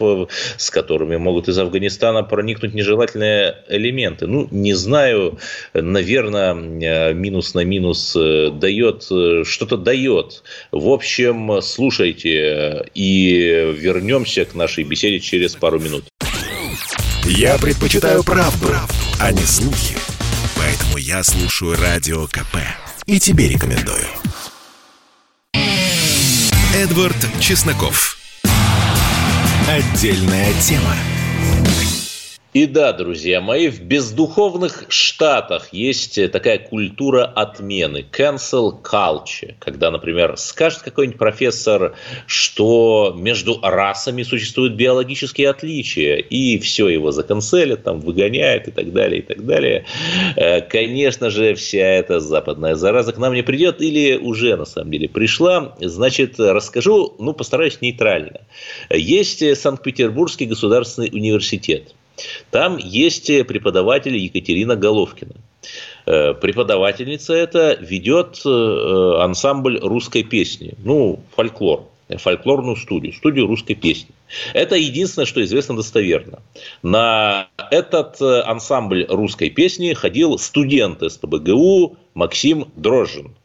с 0.57 0.69
которыми 0.69 1.15
могут 1.15 1.47
из 1.47 1.57
Афганистана 1.57 2.23
проникнуть 2.23 2.73
нежелательные 2.73 3.55
элементы. 3.69 4.27
Ну, 4.27 4.49
не 4.61 4.73
знаю, 4.73 5.37
наверное, 5.73 6.53
э, 6.53 7.13
минус 7.13 7.53
на 7.53 7.63
минус 7.63 8.15
э, 8.15 8.49
дает, 8.51 9.07
э, 9.11 9.43
что-то 9.45 9.77
дает. 9.77 10.43
В 10.71 10.89
общем, 10.89 11.61
слушайте 11.61 12.85
и 12.93 13.73
вернемся 13.77 14.45
к 14.45 14.55
нашей 14.55 14.83
беседе 14.83 15.19
через 15.19 15.55
пару 15.55 15.79
минут. 15.79 16.05
Я 17.25 17.57
предпочитаю 17.57 18.23
правду, 18.23 18.67
а 19.19 19.31
не 19.31 19.43
слухи. 19.43 19.97
Поэтому 20.55 20.97
я 20.97 21.23
слушаю 21.23 21.75
Радио 21.77 22.25
КП. 22.27 22.57
И 23.05 23.19
тебе 23.19 23.49
рекомендую. 23.49 24.05
Эдвард 26.75 27.15
Чесноков. 27.39 28.17
Отдельная 29.67 30.53
тема. 30.61 30.95
И 32.57 32.65
да, 32.65 32.91
друзья 32.91 33.39
мои, 33.39 33.67
в 33.67 33.83
бездуховных 33.83 34.85
штатах 34.89 35.71
есть 35.73 36.31
такая 36.31 36.57
культура 36.57 37.23
отмены, 37.23 38.03
cancel 38.11 38.81
culture, 38.81 39.53
когда, 39.59 39.91
например, 39.91 40.37
скажет 40.37 40.81
какой-нибудь 40.81 41.19
профессор, 41.19 41.93
что 42.25 43.15
между 43.15 43.59
расами 43.61 44.23
существуют 44.23 44.73
биологические 44.73 45.51
отличия, 45.51 46.15
и 46.15 46.57
все, 46.57 46.89
его 46.89 47.11
заканцелят, 47.11 47.83
там, 47.83 47.99
выгоняют 47.99 48.67
и 48.67 48.71
так 48.71 48.91
далее, 48.91 49.19
и 49.19 49.23
так 49.23 49.45
далее. 49.45 49.85
Э, 50.35 50.61
конечно 50.61 51.29
же, 51.29 51.53
вся 51.53 51.85
эта 51.85 52.19
западная 52.19 52.73
зараза 52.73 53.13
к 53.13 53.19
нам 53.19 53.35
не 53.35 53.43
придет, 53.43 53.83
или 53.83 54.17
уже, 54.17 54.55
на 54.55 54.65
самом 54.65 54.89
деле, 54.89 55.07
пришла. 55.07 55.75
Значит, 55.79 56.39
расскажу, 56.39 57.17
ну, 57.19 57.33
постараюсь 57.33 57.81
нейтрально. 57.81 58.41
Есть 58.89 59.45
Санкт-Петербургский 59.57 60.47
государственный 60.47 61.11
университет. 61.13 61.93
Там 62.51 62.77
есть 62.77 63.27
преподаватель 63.47 64.15
Екатерина 64.17 64.75
Головкина. 64.75 65.35
Э, 66.05 66.33
преподавательница 66.33 67.33
эта 67.33 67.77
ведет 67.79 68.41
э, 68.45 69.19
ансамбль 69.19 69.79
русской 69.79 70.23
песни, 70.23 70.73
ну, 70.83 71.19
фольклор, 71.35 71.83
фольклорную 72.09 72.77
студию, 72.77 73.13
студию 73.13 73.47
русской 73.47 73.73
песни. 73.73 74.09
Это 74.53 74.75
единственное, 74.75 75.25
что 75.25 75.43
известно 75.43 75.75
достоверно. 75.75 76.39
На 76.81 77.49
этот 77.71 78.21
э, 78.21 78.41
ансамбль 78.41 79.05
русской 79.09 79.49
песни 79.49 79.93
ходил 79.93 80.37
студент 80.37 81.01
СПБГУ 81.01 81.97
Максим 82.13 82.71
Дрожжин. 82.75 83.35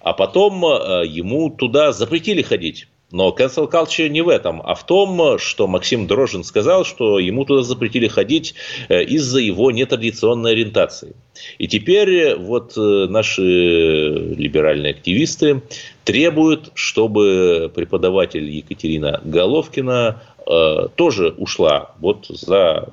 А 0.00 0.12
потом 0.12 0.62
ему 0.62 1.50
туда 1.50 1.92
запретили 1.92 2.40
ходить 2.40 2.86
Но 3.10 3.34
cancel 3.36 3.70
culture 3.70 4.08
не 4.08 4.20
в 4.20 4.28
этом, 4.28 4.60
а 4.62 4.74
в 4.74 4.84
том, 4.84 5.38
что 5.38 5.66
Максим 5.66 6.06
Дрожжин 6.06 6.44
сказал, 6.44 6.84
что 6.84 7.18
ему 7.18 7.46
туда 7.46 7.62
запретили 7.62 8.06
ходить 8.06 8.54
э, 8.88 9.02
из-за 9.02 9.40
его 9.40 9.70
нетрадиционной 9.70 10.52
ориентации. 10.52 11.16
И 11.56 11.68
теперь 11.68 12.36
вот 12.36 12.76
э, 12.76 13.06
наши 13.08 13.42
либеральные 13.42 14.90
активисты 14.90 15.62
требуют, 16.04 16.70
чтобы 16.74 17.72
преподаватель 17.74 18.44
Екатерина 18.50 19.22
Головкина 19.24 20.22
э, 20.46 20.88
тоже 20.94 21.34
ушла 21.38 21.94
вот 22.00 22.26
за 22.28 22.92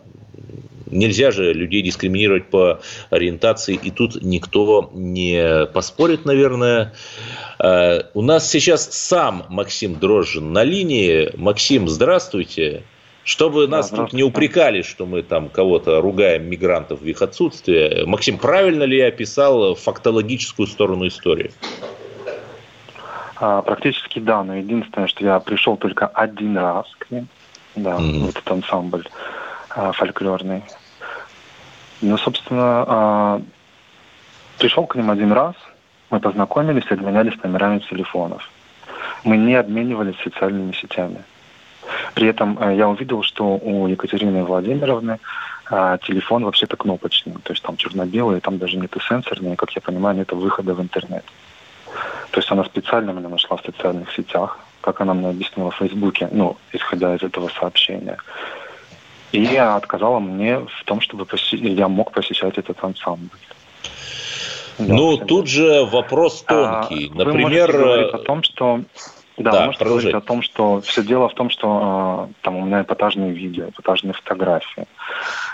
Нельзя 0.85 1.31
же 1.31 1.53
людей 1.53 1.81
дискриминировать 1.81 2.49
по 2.49 2.79
ориентации, 3.09 3.79
и 3.81 3.91
тут 3.91 4.21
никто 4.21 4.89
не 4.93 5.65
поспорит, 5.67 6.25
наверное. 6.25 6.93
Э, 7.59 8.03
у 8.13 8.21
нас 8.21 8.49
сейчас 8.49 8.91
сам 8.91 9.45
Максим 9.49 9.95
Дрожжин 9.95 10.53
на 10.53 10.63
линии. 10.63 11.31
Максим, 11.37 11.87
здравствуйте. 11.87 12.83
Чтобы 13.23 13.67
нас 13.67 13.89
да, 13.89 13.97
тут 13.97 14.13
не 14.13 14.21
упрекали, 14.21 14.83
что 14.83 15.07
мы 15.07 15.23
там 15.23 15.49
кого-то 15.49 15.99
ругаем 15.99 16.47
мигрантов 16.47 17.01
в 17.01 17.05
их 17.05 17.23
отсутствие. 17.23 18.05
Максим, 18.05 18.37
правильно 18.37 18.83
ли 18.83 18.99
я 18.99 19.07
описал 19.07 19.73
фактологическую 19.73 20.67
сторону 20.67 21.07
истории? 21.07 21.51
А, 23.37 23.63
практически 23.63 24.19
да, 24.19 24.43
но 24.43 24.55
единственное, 24.55 25.07
что 25.07 25.25
я 25.25 25.39
пришел 25.39 25.75
только 25.75 26.05
один 26.05 26.55
раз 26.55 26.85
к 26.99 27.09
ним, 27.09 27.27
да, 27.75 27.97
mm-hmm. 27.97 28.19
вот 28.19 28.29
этот 28.29 28.51
ансамбль 28.51 29.07
а, 29.07 29.44
фольклорный. 29.75 30.63
Ну, 32.01 32.17
собственно, 32.17 32.85
а, 32.87 33.41
пришел 34.57 34.85
к 34.85 34.95
ним 34.95 35.09
один 35.09 35.31
раз, 35.31 35.55
мы 36.09 36.19
познакомились, 36.19 36.89
обменялись 36.91 37.41
номерами 37.41 37.79
телефонов. 37.79 38.49
Мы 39.23 39.37
не 39.37 39.55
обменивались 39.55 40.15
социальными 40.23 40.71
сетями. 40.73 41.23
При 42.13 42.27
этом 42.27 42.57
а, 42.59 42.71
я 42.71 42.87
увидел, 42.87 43.23
что 43.23 43.57
у 43.57 43.87
Екатерины 43.87 44.43
Владимировны 44.43 45.19
а, 45.65 45.97
телефон 45.99 46.43
вообще-то 46.43 46.75
кнопочный. 46.75 47.33
То 47.43 47.53
есть 47.53 47.63
там 47.63 47.77
черно-белый, 47.77 48.41
там 48.41 48.57
даже 48.57 48.77
нет 48.77 48.95
и 48.95 48.99
сенсорный, 48.99 49.55
как 49.55 49.71
я 49.71 49.81
понимаю, 49.81 50.17
нет 50.17 50.31
выхода 50.31 50.73
в 50.73 50.81
интернет. 50.81 51.23
То 52.31 52.39
есть 52.39 52.51
она 52.51 52.65
специально 52.65 53.11
меня 53.11 53.29
нашла 53.29 53.55
в 53.57 53.65
социальных 53.65 54.11
сетях, 54.11 54.59
как 54.81 54.99
она 54.99 55.13
мне 55.13 55.29
объяснила 55.29 55.71
в 55.71 55.75
Фейсбуке, 55.77 56.27
ну, 56.31 56.57
исходя 56.73 57.15
из 57.15 57.23
этого 57.23 57.49
сообщения 57.57 58.17
и 59.31 59.55
отказала 59.55 60.19
мне 60.19 60.59
в 60.59 60.83
том, 60.85 61.01
чтобы 61.01 61.27
я 61.51 61.87
мог 61.87 62.11
посещать 62.11 62.57
этот 62.57 62.83
ансамбль. 62.83 63.37
Да, 64.77 64.93
ну, 64.93 65.17
тут 65.17 65.47
же 65.47 65.85
вопрос 65.85 66.43
а, 66.47 66.83
тонкий. 66.83 67.11
А, 67.13 67.17
Например... 67.17 67.71
Вы 67.71 67.77
говорить 67.77 68.13
о 68.13 68.17
том, 68.19 68.43
что... 68.43 68.81
Да, 69.37 69.51
да 69.51 69.65
можете 69.65 69.85
говорить 69.85 70.13
о 70.13 70.21
том, 70.21 70.41
что 70.41 70.79
все 70.79 71.03
дело 71.03 71.27
в 71.27 71.33
том, 71.33 71.49
что 71.49 72.29
э, 72.29 72.33
там 72.41 72.55
у 72.55 72.65
меня 72.65 72.83
эпатажные 72.83 73.33
видео, 73.33 73.67
эпатажные 73.67 74.13
фотографии. 74.13 74.85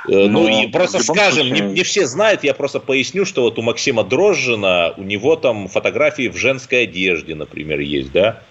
Э, 0.07 0.27
ну 0.27 0.47
и 0.47 0.67
просто 0.67 1.01
скажем, 1.01 1.47
случае... 1.47 1.67
не, 1.67 1.73
не 1.73 1.83
все 1.83 2.05
знают, 2.05 2.43
я 2.43 2.53
просто 2.53 2.79
поясню, 2.79 3.25
что 3.25 3.41
вот 3.41 3.57
у 3.57 3.63
Максима 3.63 4.03
Дрожжина, 4.03 4.93
у 4.97 5.01
него 5.01 5.35
там 5.35 5.67
фотографии 5.67 6.27
в 6.27 6.37
женской 6.37 6.83
одежде, 6.83 7.33
например, 7.33 7.79
есть, 7.79 8.11
да? 8.11 8.43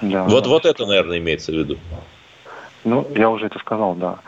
Да. 0.00 0.22
Вот, 0.24 0.46
вот 0.46 0.64
это, 0.64 0.86
наверное, 0.86 1.18
имеется 1.18 1.50
в 1.50 1.56
виду. 1.56 1.78
Ну, 2.88 3.06
я 3.14 3.28
уже 3.28 3.46
это 3.46 3.58
сказал, 3.58 3.94
да. 3.94 4.18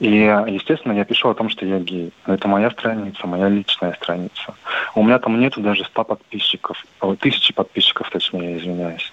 И, 0.00 0.08
естественно, 0.08 0.92
я 0.92 1.04
пишу 1.04 1.28
о 1.28 1.34
том, 1.34 1.48
что 1.48 1.64
я 1.64 1.78
гей. 1.78 2.12
Но 2.26 2.34
это 2.34 2.48
моя 2.48 2.70
страница, 2.70 3.26
моя 3.26 3.48
личная 3.48 3.92
страница. 3.94 4.54
У 4.94 5.02
меня 5.02 5.18
там 5.18 5.40
нету 5.40 5.60
даже 5.60 5.84
100 5.84 6.04
подписчиков, 6.04 6.84
тысячи 7.20 7.54
подписчиков, 7.54 8.10
точнее, 8.10 8.58
извиняюсь. 8.58 9.12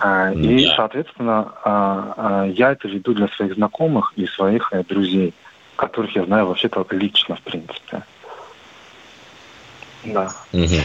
А, 0.00 0.32
и, 0.32 0.66
соответственно, 0.76 1.52
а, 1.62 2.14
а, 2.16 2.46
я 2.46 2.72
это 2.72 2.88
веду 2.88 3.14
для 3.14 3.28
своих 3.28 3.54
знакомых 3.54 4.12
и 4.16 4.26
своих 4.26 4.72
э, 4.72 4.82
друзей, 4.82 5.34
которых 5.76 6.16
я 6.16 6.24
знаю 6.24 6.46
вообще-то 6.46 6.86
лично, 6.90 7.36
в 7.36 7.42
принципе. 7.42 8.02
Да. 10.04 10.30
Угу. 10.52 10.80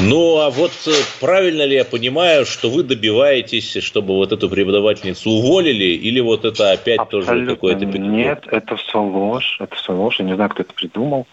Ну, 0.00 0.38
а 0.38 0.50
вот 0.50 0.72
э, 0.86 0.90
правильно 1.20 1.62
ли 1.62 1.74
я 1.76 1.84
понимаю, 1.84 2.46
что 2.46 2.70
вы 2.70 2.82
добиваетесь, 2.82 3.76
чтобы 3.82 4.14
вот 4.14 4.32
эту 4.32 4.48
преподавательницу 4.48 5.30
уволили, 5.30 5.84
или 5.84 6.20
вот 6.20 6.44
это 6.44 6.72
опять 6.72 6.98
Абсолютно 6.98 7.34
тоже 7.34 7.46
какое-то... 7.46 7.84
Нет, 7.84 8.44
это 8.50 8.76
все 8.76 9.00
ложь, 9.00 9.58
это 9.60 9.74
все 9.76 9.92
ложь, 9.92 10.18
я 10.18 10.24
не 10.24 10.34
знаю, 10.34 10.50
кто 10.50 10.62
это 10.62 10.72
придумал. 10.72 11.26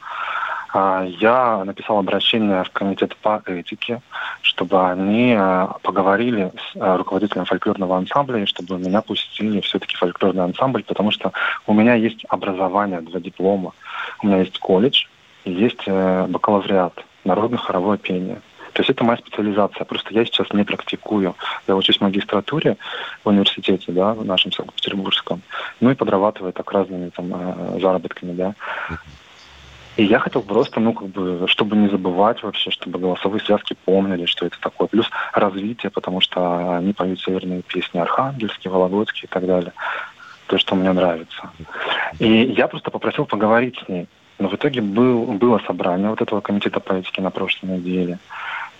А, 0.71 1.03
я 1.19 1.63
написал 1.63 1.97
обращение 1.97 2.63
в 2.63 2.69
комитет 2.69 3.15
по 3.17 3.41
этике, 3.45 4.01
чтобы 4.41 4.89
они 4.89 5.35
э, 5.37 5.67
поговорили 5.81 6.51
с 6.57 6.75
э, 6.75 6.95
руководителем 6.95 7.45
фольклорного 7.45 7.97
ансамбля, 7.97 8.43
и 8.43 8.45
чтобы 8.45 8.77
меня 8.77 9.01
пустили 9.01 9.61
все-таки 9.61 9.95
фольклорный 9.95 10.43
ансамбль, 10.43 10.83
потому 10.83 11.09
что 11.11 11.31
у 11.65 11.73
меня 11.73 11.95
есть 11.95 12.23
образование, 12.29 13.01
два 13.01 13.19
диплома. 13.19 13.73
У 14.21 14.27
меня 14.27 14.39
есть 14.39 14.59
колледж, 14.59 15.05
есть 15.45 15.83
э, 15.85 16.25
бакалавриат, 16.27 17.03
народное 17.23 17.59
хоровое 17.59 17.97
пение. 17.97 18.41
То 18.73 18.81
есть 18.81 18.91
это 18.91 19.03
моя 19.03 19.17
специализация. 19.17 19.83
Просто 19.85 20.13
я 20.13 20.23
сейчас 20.25 20.47
не 20.53 20.63
практикую. 20.63 21.35
Я 21.67 21.75
учусь 21.75 21.97
в 21.97 22.01
магистратуре 22.01 22.77
в 23.23 23.27
университете, 23.27 23.91
да, 23.91 24.13
в 24.13 24.23
нашем 24.23 24.51
Санкт-Петербургском. 24.51 25.41
Ну 25.81 25.91
и 25.91 25.95
подрабатываю 25.95 26.53
так 26.53 26.71
разными 26.71 27.09
там 27.09 27.31
э, 27.33 27.79
заработками, 27.81 28.33
да. 28.33 28.55
И 29.97 30.05
я 30.05 30.19
хотел 30.19 30.43
просто, 30.43 30.79
ну, 30.79 30.93
как 30.93 31.09
бы, 31.09 31.45
чтобы 31.47 31.75
не 31.75 31.89
забывать 31.89 32.41
вообще, 32.41 32.71
чтобы 32.71 32.99
голосовые 32.99 33.41
связки 33.41 33.75
помнили, 33.83 34.27
что 34.27 34.45
это 34.45 34.57
такое. 34.61 34.87
Плюс 34.87 35.09
развитие, 35.33 35.89
потому 35.89 36.21
что 36.21 36.77
они 36.77 36.93
поют 36.93 37.19
северные 37.19 37.63
песни 37.63 37.99
Архангельские, 37.99 38.71
Вологодские 38.71 39.25
и 39.25 39.27
так 39.27 39.45
далее. 39.45 39.73
То, 40.47 40.57
что 40.57 40.75
мне 40.75 40.93
нравится. 40.93 41.49
И 42.19 42.27
я 42.27 42.69
просто 42.69 42.91
попросил 42.91 43.25
поговорить 43.25 43.77
с 43.85 43.89
ней. 43.89 44.07
Но 44.39 44.47
в 44.47 44.55
итоге 44.55 44.81
был, 44.81 45.25
было 45.25 45.59
собрание 45.67 46.09
вот 46.09 46.21
этого 46.21 46.41
комитета 46.41 46.79
по 46.79 46.93
этике 46.93 47.21
на 47.21 47.29
прошлой 47.29 47.77
неделе. 47.77 48.17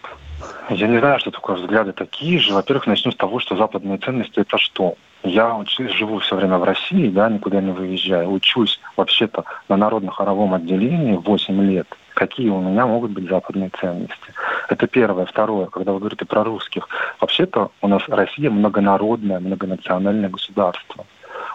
Я 0.69 0.87
не 0.87 0.99
знаю, 0.99 1.19
что 1.19 1.31
такое 1.31 1.57
взгляды 1.57 1.91
такие 1.91 2.39
же. 2.39 2.53
Во-первых, 2.53 2.87
начнем 2.87 3.11
с 3.11 3.15
того, 3.15 3.39
что 3.39 3.57
западные 3.57 3.97
ценности– 3.97 4.33
это 4.39 4.57
что? 4.57 4.95
я 5.23 5.55
учусь, 5.55 5.91
живу 5.91 6.19
все 6.19 6.35
время 6.35 6.57
в 6.57 6.63
России, 6.63 7.09
да, 7.09 7.29
никуда 7.29 7.61
не 7.61 7.71
выезжаю. 7.71 8.31
Учусь 8.31 8.79
вообще-то 8.95 9.43
на 9.67 9.77
народно-хоровом 9.77 10.53
отделении 10.53 11.15
8 11.15 11.61
лет. 11.63 11.87
Какие 12.19 12.49
у 12.49 12.59
меня 12.59 12.85
могут 12.85 13.11
быть 13.11 13.29
западные 13.29 13.71
ценности? 13.79 14.33
Это 14.67 14.87
первое. 14.87 15.25
Второе, 15.25 15.67
когда 15.67 15.93
вы 15.93 15.99
говорите 15.99 16.25
про 16.25 16.43
русских. 16.43 16.89
Вообще-то 17.21 17.71
у 17.81 17.87
нас 17.87 18.03
Россия 18.09 18.49
многонародное, 18.49 19.39
многонациональное 19.39 20.27
государство. 20.27 21.05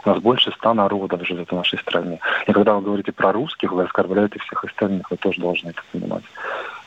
У 0.07 0.09
нас 0.09 0.20
больше 0.20 0.53
ста 0.53 0.72
народов 0.72 1.20
живет 1.29 1.50
в 1.50 1.55
нашей 1.55 1.79
стране. 1.81 2.18
И 2.46 2.53
когда 2.53 2.72
вы 2.72 2.81
говорите 2.81 3.12
про 3.12 3.33
русских, 3.33 3.72
вы 3.72 3.83
оскорбляете 3.83 4.38
всех 4.38 4.64
остальных. 4.64 5.11
Вы 5.11 5.18
тоже 5.18 5.38
должны 5.38 5.68
это 5.68 5.83
понимать 5.92 6.24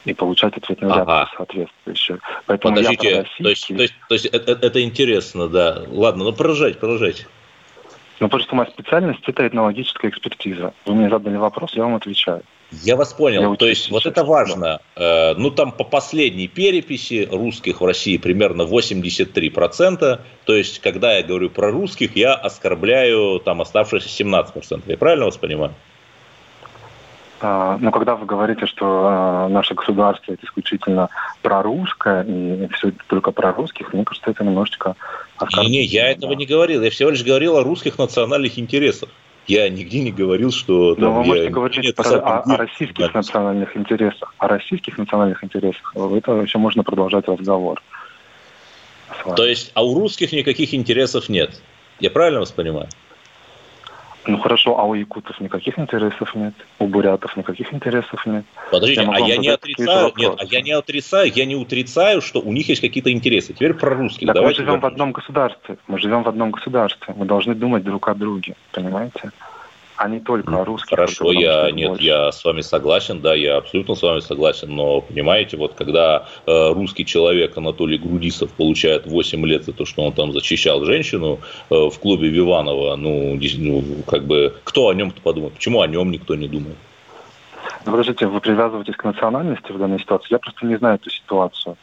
и 0.06 0.14
получать 0.16 0.58
ответную 0.58 0.94
ага. 0.94 1.04
реакцию 1.04 1.38
соответствующую. 1.38 2.20
Поэтому 2.48 2.76
Подождите, 2.76 3.26
то 3.44 3.50
есть, 3.50 3.68
то 3.68 3.74
есть, 3.76 3.94
то 4.10 4.14
есть 4.16 4.26
это, 4.26 4.54
это 4.54 4.84
интересно, 4.84 5.50
да. 5.50 5.84
Ладно, 5.88 6.24
ну 6.24 6.34
продолжайте, 6.34 6.80
продолжайте. 6.80 7.28
Ну, 8.20 8.28
просто 8.28 8.56
моя 8.56 8.72
специальность– 8.72 9.22
это 9.28 9.46
этнологическая 9.46 10.10
экспертиза. 10.10 10.74
Вы 10.88 10.96
мне 10.96 11.10
задали 11.10 11.36
вопрос, 11.36 11.76
я 11.76 11.84
вам 11.84 11.94
отвечаю. 11.94 12.42
Я 12.72 12.96
вас 12.98 13.14
понял. 13.14 13.52
Я 13.52 13.56
То 13.56 13.68
есть 13.68 13.90
вот 13.90 14.06
это 14.06 14.24
важно. 14.26 14.80
Да. 14.96 15.32
Э, 15.32 15.34
ну 15.36 15.52
там 15.52 15.72
по 15.72 15.84
последней 15.84 16.48
переписи 16.48 17.28
русских 17.32 17.80
в 17.80 17.86
России 17.86 18.18
примерно 18.18 18.64
83%. 18.64 20.20
То 20.44 20.56
есть 20.56 20.80
когда 20.80 21.14
я 21.14 21.24
говорю 21.24 21.50
про 21.50 21.72
русских, 21.72 22.16
я 22.18 22.34
оскорбляю 22.34 23.40
там 23.40 23.62
оставшиеся 23.62 24.10
17%. 24.24 24.84
Я 24.86 24.98
правильно 24.98 25.26
вас 25.26 25.38
понимаю? 25.38 25.74
А, 27.40 27.78
но 27.80 27.92
когда 27.92 28.16
вы 28.16 28.26
говорите, 28.26 28.66
что 28.66 28.86
а, 29.06 29.48
наше 29.48 29.74
государство 29.76 30.34
это 30.34 30.46
исключительно 30.46 31.10
прорусское 31.42 32.24
и 32.24 32.68
все 32.74 32.92
только 33.08 33.32
про 33.32 33.54
русских, 33.54 33.94
мне 33.94 34.04
кажется, 34.04 34.32
это 34.32 34.44
немножечко... 34.44 34.96
Не, 35.62 35.70
не, 35.70 35.84
я 35.84 36.10
этого 36.10 36.34
не 36.34 36.46
говорил. 36.46 36.82
Я 36.82 36.90
всего 36.90 37.12
лишь 37.12 37.24
говорил 37.24 37.58
о 37.58 37.64
русских 37.64 37.98
национальных 38.00 38.58
интересах. 38.58 39.10
Я 39.48 39.70
нигде 39.70 40.02
не 40.02 40.12
говорил, 40.12 40.52
что... 40.52 40.96
Там, 40.96 41.04
Но 41.04 41.12
вы 41.14 41.24
можете 41.24 41.50
говорить 41.50 41.96
про, 41.96 42.10
о, 42.20 42.40
о 42.42 42.58
российских 42.58 43.14
национальных 43.14 43.78
интересах. 43.78 44.34
О 44.38 44.48
российских 44.48 44.98
национальных 44.98 45.44
интересах. 45.44 45.94
Это 45.96 46.34
вообще 46.34 46.58
можно 46.58 46.84
продолжать 46.84 47.28
разговор. 47.28 47.82
То 49.36 49.46
есть, 49.46 49.72
а 49.74 49.86
у 49.86 49.96
русских 49.96 50.34
никаких 50.34 50.74
интересов 50.74 51.30
нет? 51.30 51.62
Я 52.00 52.12
правильно 52.12 52.42
вас 52.42 52.52
понимаю? 52.52 52.90
Ну 54.28 54.38
хорошо, 54.38 54.78
а 54.78 54.84
у 54.84 54.94
якутов 54.94 55.40
никаких 55.40 55.80
интересов 55.80 56.36
нет, 56.36 56.54
у 56.80 56.88
бурятов 56.88 57.38
никаких 57.38 57.74
интересов 57.74 58.26
нет. 58.26 58.44
Подождите, 58.70 59.04
я 59.04 59.10
а 59.10 59.20
я 59.20 59.38
не 59.38 59.48
отрицаю, 59.48 60.14
нет, 60.18 60.34
а 60.38 60.44
я 60.44 60.62
не 60.62 60.72
отрицаю, 60.72 61.32
я 61.34 61.46
не 61.46 61.56
утрицаю, 61.56 62.22
что 62.22 62.42
у 62.42 62.52
них 62.52 62.68
есть 62.68 62.82
какие-то 62.82 63.12
интересы. 63.12 63.54
Теперь 63.54 63.74
про 63.74 63.96
русских. 63.96 64.28
Так 64.28 64.36
Давайте 64.36 64.62
мы 64.62 64.66
живем 64.68 64.80
в 64.82 64.86
одном 64.86 65.12
государстве, 65.14 65.78
мы 65.88 66.00
живем 66.00 66.24
в 66.24 66.28
одном 66.28 66.52
государстве, 66.52 67.14
мы 67.16 67.26
должны 67.26 67.56
думать 67.56 67.84
друг 67.84 68.10
о 68.10 68.16
друге, 68.16 68.56
понимаете? 68.74 69.32
А 69.98 70.08
не 70.08 70.20
только 70.20 70.52
ну, 70.52 70.64
русских. 70.64 70.92
Хорошо, 70.92 71.32
я 71.32 71.72
нет, 71.72 71.90
больше. 71.90 72.04
я 72.06 72.32
с 72.32 72.44
вами 72.46 72.62
согласен, 72.62 73.20
да, 73.20 73.34
я 73.34 73.58
абсолютно 73.58 73.96
с 73.96 74.02
вами 74.02 74.20
согласен, 74.20 74.74
но 74.74 75.02
понимаете, 75.02 75.58
вот 75.58 75.74
когда 75.74 76.28
э, 76.46 76.74
русский 76.74 77.04
человек 77.04 77.58
Анатолий 77.58 77.98
Грудисов 77.98 78.52
получает 78.54 79.08
8 79.08 79.46
лет 79.46 79.66
за 79.66 79.74
то, 79.74 79.86
что 79.86 80.04
он 80.04 80.14
там 80.14 80.32
зачищал 80.34 80.86
женщину 80.86 81.40
э, 81.70 81.76
в 81.76 82.00
клубе 82.00 82.30
Виванова, 82.30 82.96
ну, 82.96 83.38
ну, 83.58 83.84
как 84.06 84.26
бы, 84.26 84.56
кто 84.64 84.90
о 84.90 84.94
нем-то 84.94 85.20
подумает? 85.22 85.56
Почему 85.56 85.82
о 85.82 85.88
нем 85.88 86.12
никто 86.12 86.36
не 86.36 86.48
думает? 86.48 86.78
Ну, 87.86 87.92
подождите, 87.92 88.28
вы 88.28 88.40
привязываетесь 88.40 88.96
к 88.96 89.04
национальности 89.04 89.72
в 89.72 89.80
данной 89.80 90.00
ситуации? 90.00 90.28
Я 90.30 90.40
просто 90.40 90.66
не 90.66 90.78
знаю 90.78 90.96
эту 90.96 91.10
ситуацию. 91.10 91.76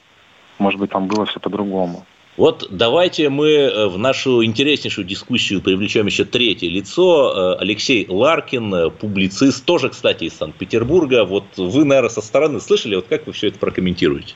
Может 0.58 0.78
быть, 0.78 0.90
там 0.90 1.08
было 1.08 1.26
все 1.26 1.40
по-другому. 1.40 2.06
Вот 2.36 2.66
давайте 2.68 3.28
мы 3.28 3.48
э, 3.48 3.86
в 3.86 3.96
нашу 3.96 4.44
интереснейшую 4.44 5.06
дискуссию 5.06 5.62
привлечем 5.62 6.06
еще 6.06 6.24
третье 6.24 6.68
лицо. 6.68 7.54
Э, 7.56 7.60
Алексей 7.60 8.06
Ларкин, 8.08 8.74
э, 8.74 8.90
публицист, 8.90 9.64
тоже, 9.64 9.90
кстати, 9.90 10.24
из 10.24 10.36
Санкт-Петербурга. 10.36 11.24
Вот 11.24 11.44
вы, 11.56 11.84
наверное, 11.84 12.10
со 12.10 12.20
стороны 12.20 12.60
слышали, 12.60 12.96
вот 12.96 13.06
как 13.08 13.26
вы 13.26 13.32
все 13.32 13.48
это 13.48 13.60
прокомментируете? 13.60 14.34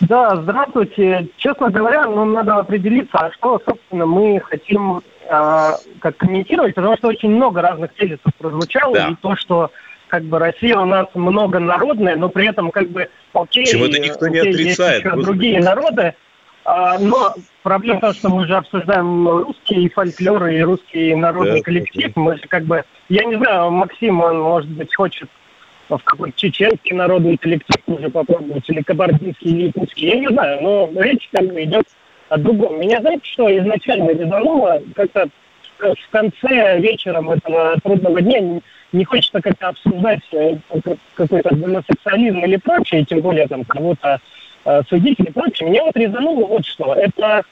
Да, 0.00 0.36
здравствуйте. 0.36 1.28
Честно 1.38 1.70
говоря, 1.70 2.06
нам 2.08 2.32
надо 2.34 2.56
определиться, 2.56 3.16
а 3.16 3.32
что, 3.32 3.58
собственно, 3.64 4.04
мы 4.04 4.40
хотим 4.40 4.98
э, 4.98 5.70
как 6.00 6.16
комментировать, 6.18 6.74
потому 6.74 6.96
что 6.98 7.08
очень 7.08 7.30
много 7.30 7.62
разных 7.62 7.94
тезисов 7.94 8.34
прозвучало, 8.36 8.94
да. 8.94 9.08
и 9.08 9.14
то, 9.14 9.34
что 9.36 9.70
как 10.08 10.22
бы 10.24 10.38
Россия 10.38 10.76
у 10.76 10.84
нас 10.84 11.06
многонародная, 11.14 12.16
но 12.16 12.28
при 12.28 12.48
этом 12.48 12.70
как 12.70 12.88
бы 12.90 13.08
окей, 13.32 13.64
это 13.64 14.00
никто 14.00 14.28
не 14.28 14.38
отрицает? 14.38 15.04
Есть 15.04 15.16
другие 15.16 15.60
народы, 15.60 16.14
а, 16.64 16.98
но 16.98 17.34
проблема 17.62 17.98
в 17.98 18.00
том, 18.00 18.14
что 18.14 18.28
мы 18.30 18.46
же 18.46 18.56
обсуждаем 18.56 19.28
русский 19.28 19.88
фольклор 19.90 20.46
и 20.46 20.60
русский 20.60 21.14
народный 21.14 21.60
да, 21.60 21.64
коллектив. 21.64 22.12
Мы 22.16 22.36
же 22.36 22.42
как 22.48 22.64
бы, 22.64 22.84
я 23.08 23.24
не 23.24 23.36
знаю, 23.36 23.70
Максим, 23.70 24.20
он, 24.20 24.40
может 24.40 24.70
быть, 24.70 24.94
хочет 24.94 25.28
в 25.88 25.98
какой-то 25.98 26.38
чеченский 26.38 26.94
народный 26.94 27.36
коллектив 27.36 27.82
уже 27.86 28.08
попробовать, 28.08 28.68
или 28.68 28.80
кабардинский, 28.80 29.50
или 29.50 29.66
якутский, 29.66 30.08
я 30.08 30.20
не 30.20 30.28
знаю, 30.28 30.62
но 30.62 30.90
речь 31.02 31.28
как 31.30 31.46
бы 31.52 31.62
идет 31.62 31.84
о 32.30 32.38
другом. 32.38 32.80
Меня, 32.80 33.00
знаете, 33.00 33.24
что 33.24 33.54
изначально 33.58 34.10
резануло, 34.10 34.82
как-то 34.94 35.28
в 35.78 36.10
конце 36.10 36.78
вечером 36.80 37.30
этого 37.30 37.76
трудного 37.82 38.20
дня 38.20 38.60
не 38.92 39.04
хочется 39.04 39.40
как-то 39.40 39.68
обсуждать 39.68 40.20
э, 40.32 40.56
какой-то 41.14 41.54
гомосексуализм 41.54 42.38
или 42.44 42.56
прочее, 42.56 43.04
тем 43.04 43.20
более 43.20 43.48
там 43.48 43.64
кого-то 43.64 44.20
э, 44.64 44.82
судить 44.88 45.18
или 45.18 45.30
прочее. 45.30 45.68
Меня 45.68 45.84
вот 45.84 45.96
резануло 45.96 46.46
вот 46.46 46.64
что. 46.64 46.94
Это 46.94 47.42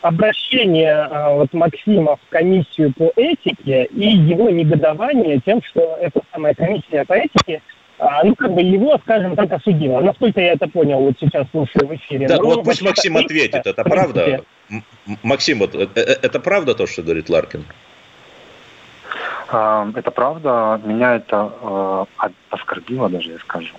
обращение 0.00 1.08
э, 1.10 1.34
вот 1.34 1.52
Максима 1.52 2.16
в 2.16 2.28
комиссию 2.28 2.92
по 2.92 3.12
этике 3.16 3.84
и 3.86 4.08
его 4.08 4.50
негодование 4.50 5.40
тем, 5.44 5.62
что 5.62 5.98
эта 6.00 6.20
самая 6.32 6.54
комиссия 6.54 7.04
по 7.04 7.14
этике 7.14 7.62
а, 7.98 8.24
ну, 8.24 8.34
как 8.34 8.52
бы 8.52 8.62
его, 8.62 8.98
скажем 8.98 9.36
так, 9.36 9.52
осудила. 9.52 10.00
Насколько 10.00 10.40
я 10.40 10.54
это 10.54 10.66
понял, 10.66 10.98
вот 10.98 11.14
сейчас 11.20 11.46
слушаю 11.52 11.86
в 11.86 11.94
эфире. 11.94 12.26
Да, 12.26 12.38
ну, 12.38 12.46
вот 12.46 12.64
пусть 12.64 12.82
Максим 12.82 13.16
ответит, 13.16 13.64
это 13.64 13.84
правда? 13.84 14.42
Максим, 15.22 15.58
вот 15.58 15.74
это 15.74 16.40
правда 16.40 16.74
то, 16.74 16.86
что 16.86 17.02
говорит 17.02 17.28
Ларкин? 17.28 17.64
А, 19.48 19.86
это 19.94 20.10
правда. 20.10 20.80
Меня 20.84 21.16
это 21.16 21.52
э, 21.60 22.28
оскорбило 22.50 23.10
даже, 23.10 23.32
я 23.32 23.38
скажу. 23.38 23.74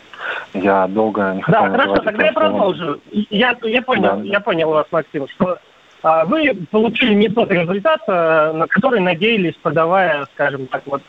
Я 0.53 0.87
долго 0.87 1.33
не 1.33 1.41
хотел 1.41 1.63
Да, 1.63 1.69
хорошо, 1.69 1.95
тогда 1.95 2.25
я 2.25 2.33
продолжу. 2.33 3.01
Я, 3.11 3.57
я 3.63 3.81
понял, 3.81 4.17
да, 4.17 4.21
я 4.23 4.39
понял 4.39 4.69
вас, 4.69 4.85
Максим, 4.91 5.27
что 5.29 5.57
а, 6.03 6.25
вы 6.25 6.53
получили 6.69 7.15
не 7.15 7.29
тот 7.29 7.49
результат, 7.49 8.01
а, 8.07 8.53
на 8.53 8.67
который 8.67 8.99
надеялись, 8.99 9.55
подавая, 9.55 10.25
скажем 10.33 10.67
так, 10.67 10.83
вот 10.85 11.01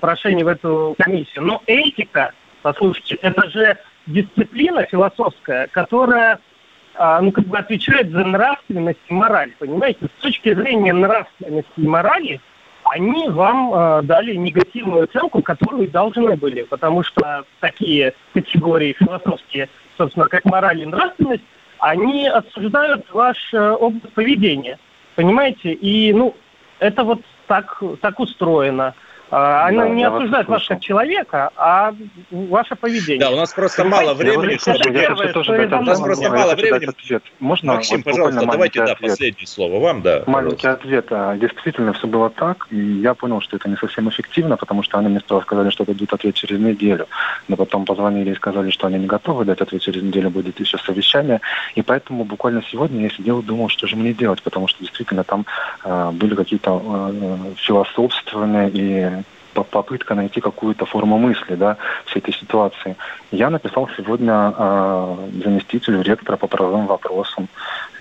прошение 0.00 0.44
в 0.44 0.48
эту 0.48 0.94
комиссию. 0.98 1.44
Но 1.44 1.62
этика, 1.66 2.32
послушайте, 2.62 3.16
это 3.16 3.50
же 3.50 3.76
дисциплина 4.06 4.84
философская, 4.84 5.66
которая 5.72 6.38
ну, 6.98 7.32
как 7.32 7.46
бы 7.46 7.58
отвечает 7.58 8.10
за 8.10 8.24
нравственность 8.24 9.00
и 9.08 9.14
мораль, 9.14 9.52
понимаете? 9.58 10.06
С 10.18 10.22
точки 10.22 10.54
зрения 10.54 10.92
нравственности 10.92 11.72
и 11.76 11.86
морали– 11.86 12.40
они 12.84 13.28
вам 13.28 13.72
э, 13.72 14.02
дали 14.02 14.34
негативную 14.34 15.04
оценку, 15.04 15.42
которую 15.42 15.90
должны 15.90 16.36
были, 16.36 16.62
потому 16.62 17.02
что 17.02 17.44
такие 17.60 18.14
категории 18.32 18.94
философские, 18.98 19.68
собственно, 19.96 20.26
как 20.28 20.44
мораль 20.44 20.82
и 20.82 20.86
нравственность, 20.86 21.42
они 21.78 22.28
осуждают 22.28 23.06
ваш 23.12 23.52
э, 23.52 23.70
образ 23.70 24.02
поведения, 24.14 24.78
понимаете? 25.16 25.72
И, 25.72 26.12
ну, 26.12 26.34
это 26.78 27.04
вот 27.04 27.22
так, 27.46 27.82
так 28.00 28.20
устроено. 28.20 28.94
А, 29.30 29.68
она 29.68 29.84
да, 29.84 29.88
не 29.88 30.04
осуждает 30.04 30.48
вас, 30.48 30.60
вас 30.60 30.68
как 30.68 30.80
человека, 30.80 31.50
а 31.56 31.94
ваше 32.30 32.76
поведение. 32.76 33.20
Да, 33.20 33.30
у 33.30 33.36
нас 33.36 33.52
просто 33.52 33.82
Вы 33.82 33.88
мало 33.88 34.14
времени. 34.14 34.56
Чтобы... 34.58 34.98
Первое, 34.98 35.28
что 35.28 35.40
у 35.40 35.82
нас 35.82 36.00
просто 36.00 36.30
мало 36.30 36.54
времени. 36.54 36.88
Можно 37.40 37.74
Максим, 37.74 37.96
вот 37.96 38.04
пожалуйста, 38.04 38.46
давайте 38.46 38.84
да, 38.84 38.94
последнее 39.00 39.46
слово 39.46 39.80
вам. 39.80 40.02
да. 40.02 40.22
Маленький 40.26 40.56
пожалуйста. 40.56 40.72
ответ. 40.72 41.06
А, 41.10 41.36
действительно, 41.36 41.92
все 41.94 42.06
было 42.06 42.30
так, 42.30 42.66
и 42.70 42.76
я 42.76 43.14
понял, 43.14 43.40
что 43.40 43.56
это 43.56 43.68
не 43.68 43.76
совсем 43.76 44.08
эффективно, 44.08 44.56
потому 44.56 44.82
что 44.82 44.98
они 44.98 45.08
мне 45.08 45.20
сказали, 45.20 45.70
что 45.70 45.84
дадут 45.84 46.12
ответ 46.12 46.34
через 46.34 46.58
неделю, 46.58 47.08
но 47.48 47.56
потом 47.56 47.84
позвонили 47.86 48.32
и 48.32 48.36
сказали, 48.36 48.70
что 48.70 48.86
они 48.86 48.98
не 48.98 49.06
готовы 49.06 49.44
дать 49.44 49.60
ответ 49.60 49.82
через 49.82 50.02
неделю, 50.02 50.30
будет 50.30 50.60
еще 50.60 50.78
совещание, 50.78 51.40
и 51.74 51.82
поэтому 51.82 52.24
буквально 52.24 52.62
сегодня 52.70 53.02
я 53.02 53.10
сидел 53.10 53.40
и 53.40 53.44
думал, 53.44 53.68
что 53.68 53.86
же 53.86 53.96
мне 53.96 54.12
делать, 54.12 54.42
потому 54.42 54.68
что 54.68 54.80
действительно 54.80 55.24
там 55.24 55.46
э, 55.84 56.10
были 56.12 56.34
какие-то 56.34 56.80
э, 56.84 57.36
философственные 57.56 58.70
и 58.70 59.23
попытка 59.62 60.14
найти 60.14 60.40
какую-то 60.40 60.86
форму 60.86 61.18
мысли 61.18 61.54
да, 61.54 61.76
всей 62.06 62.18
этой 62.18 62.34
ситуации. 62.34 62.96
Я 63.30 63.50
написал 63.50 63.88
сегодня 63.96 64.54
э, 64.56 65.16
заместителю 65.44 66.02
ректора 66.02 66.36
по 66.36 66.46
правовым 66.46 66.86
вопросам. 66.86 67.48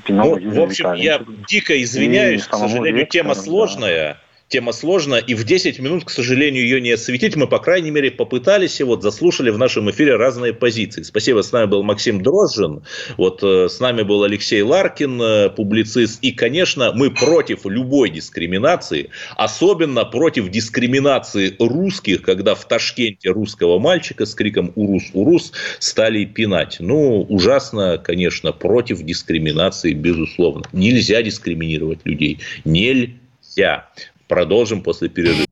Пинову 0.03 0.37
ну, 0.39 0.51
в 0.51 0.63
общем, 0.63 0.93
я 0.93 1.21
дико 1.47 1.81
извиняюсь, 1.81 2.45
к 2.45 2.55
сожалению, 2.55 3.01
ректору, 3.01 3.23
тема 3.23 3.35
сложная. 3.35 4.13
Да 4.13 4.22
тема 4.47 4.71
сложная, 4.71 5.19
и 5.19 5.33
в 5.33 5.43
10 5.43 5.79
минут, 5.79 6.05
к 6.05 6.09
сожалению, 6.09 6.63
ее 6.63 6.79
не 6.79 6.91
осветить. 6.91 7.35
Мы, 7.35 7.47
по 7.47 7.59
крайней 7.59 7.91
мере, 7.91 8.11
попытались, 8.11 8.79
и 8.79 8.83
вот 8.83 9.01
заслушали 9.01 9.49
в 9.49 9.57
нашем 9.57 9.89
эфире 9.89 10.15
разные 10.15 10.53
позиции. 10.53 11.01
Спасибо, 11.01 11.41
с 11.41 11.51
нами 11.51 11.65
был 11.65 11.83
Максим 11.83 12.21
Дрожжин, 12.21 12.83
вот 13.17 13.41
э, 13.41 13.67
с 13.67 13.79
нами 13.79 14.03
был 14.03 14.23
Алексей 14.23 14.61
Ларкин, 14.61 15.21
э, 15.21 15.49
публицист, 15.49 16.19
и, 16.21 16.31
конечно, 16.31 16.91
мы 16.93 17.09
против 17.09 17.65
любой 17.65 18.09
дискриминации, 18.11 19.09
особенно 19.35 20.05
против 20.05 20.49
дискриминации 20.49 21.55
русских, 21.59 22.21
когда 22.21 22.53
в 22.53 22.67
Ташкенте 22.67 23.29
русского 23.29 23.79
мальчика 23.79 24.25
с 24.25 24.35
криком 24.35 24.71
«Урус, 24.75 25.05
Урус» 25.13 25.51
стали 25.79 26.25
пинать. 26.25 26.77
Ну, 26.79 27.21
ужасно, 27.23 27.97
конечно, 27.97 28.51
против 28.51 29.01
дискриминации, 29.01 29.93
безусловно. 29.93 30.63
Нельзя 30.73 31.21
дискриминировать 31.21 31.99
людей. 32.03 32.39
Нельзя. 32.65 33.89
Продолжим 34.27 34.81
после 34.81 35.09
перерыва. 35.09 35.45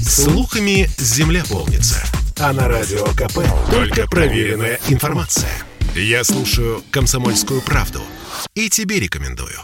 Слухами 0.00 0.88
земля 0.98 1.42
полнится. 1.48 2.02
А 2.38 2.52
на 2.52 2.68
радио 2.68 3.04
КП 3.06 3.40
только 3.70 4.06
проверенная 4.06 4.78
информация. 4.88 5.50
Я 5.94 6.22
слушаю 6.22 6.82
«Комсомольскую 6.90 7.60
правду» 7.60 8.00
и 8.54 8.68
тебе 8.68 9.00
рекомендую. 9.00 9.58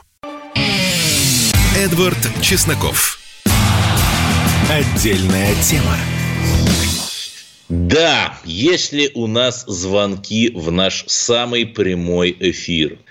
Эдвард 1.77 2.19
Чесноков. 2.41 3.19
Отдельная 4.69 5.55
тема. 5.63 5.97
Да, 7.69 8.39
если 8.45 9.11
у 9.15 9.27
нас 9.27 9.65
звонки 9.67 10.51
в 10.55 10.71
наш 10.73 11.05
самый 11.07 11.67
прямой 11.67 12.37
эфир– 12.39 12.99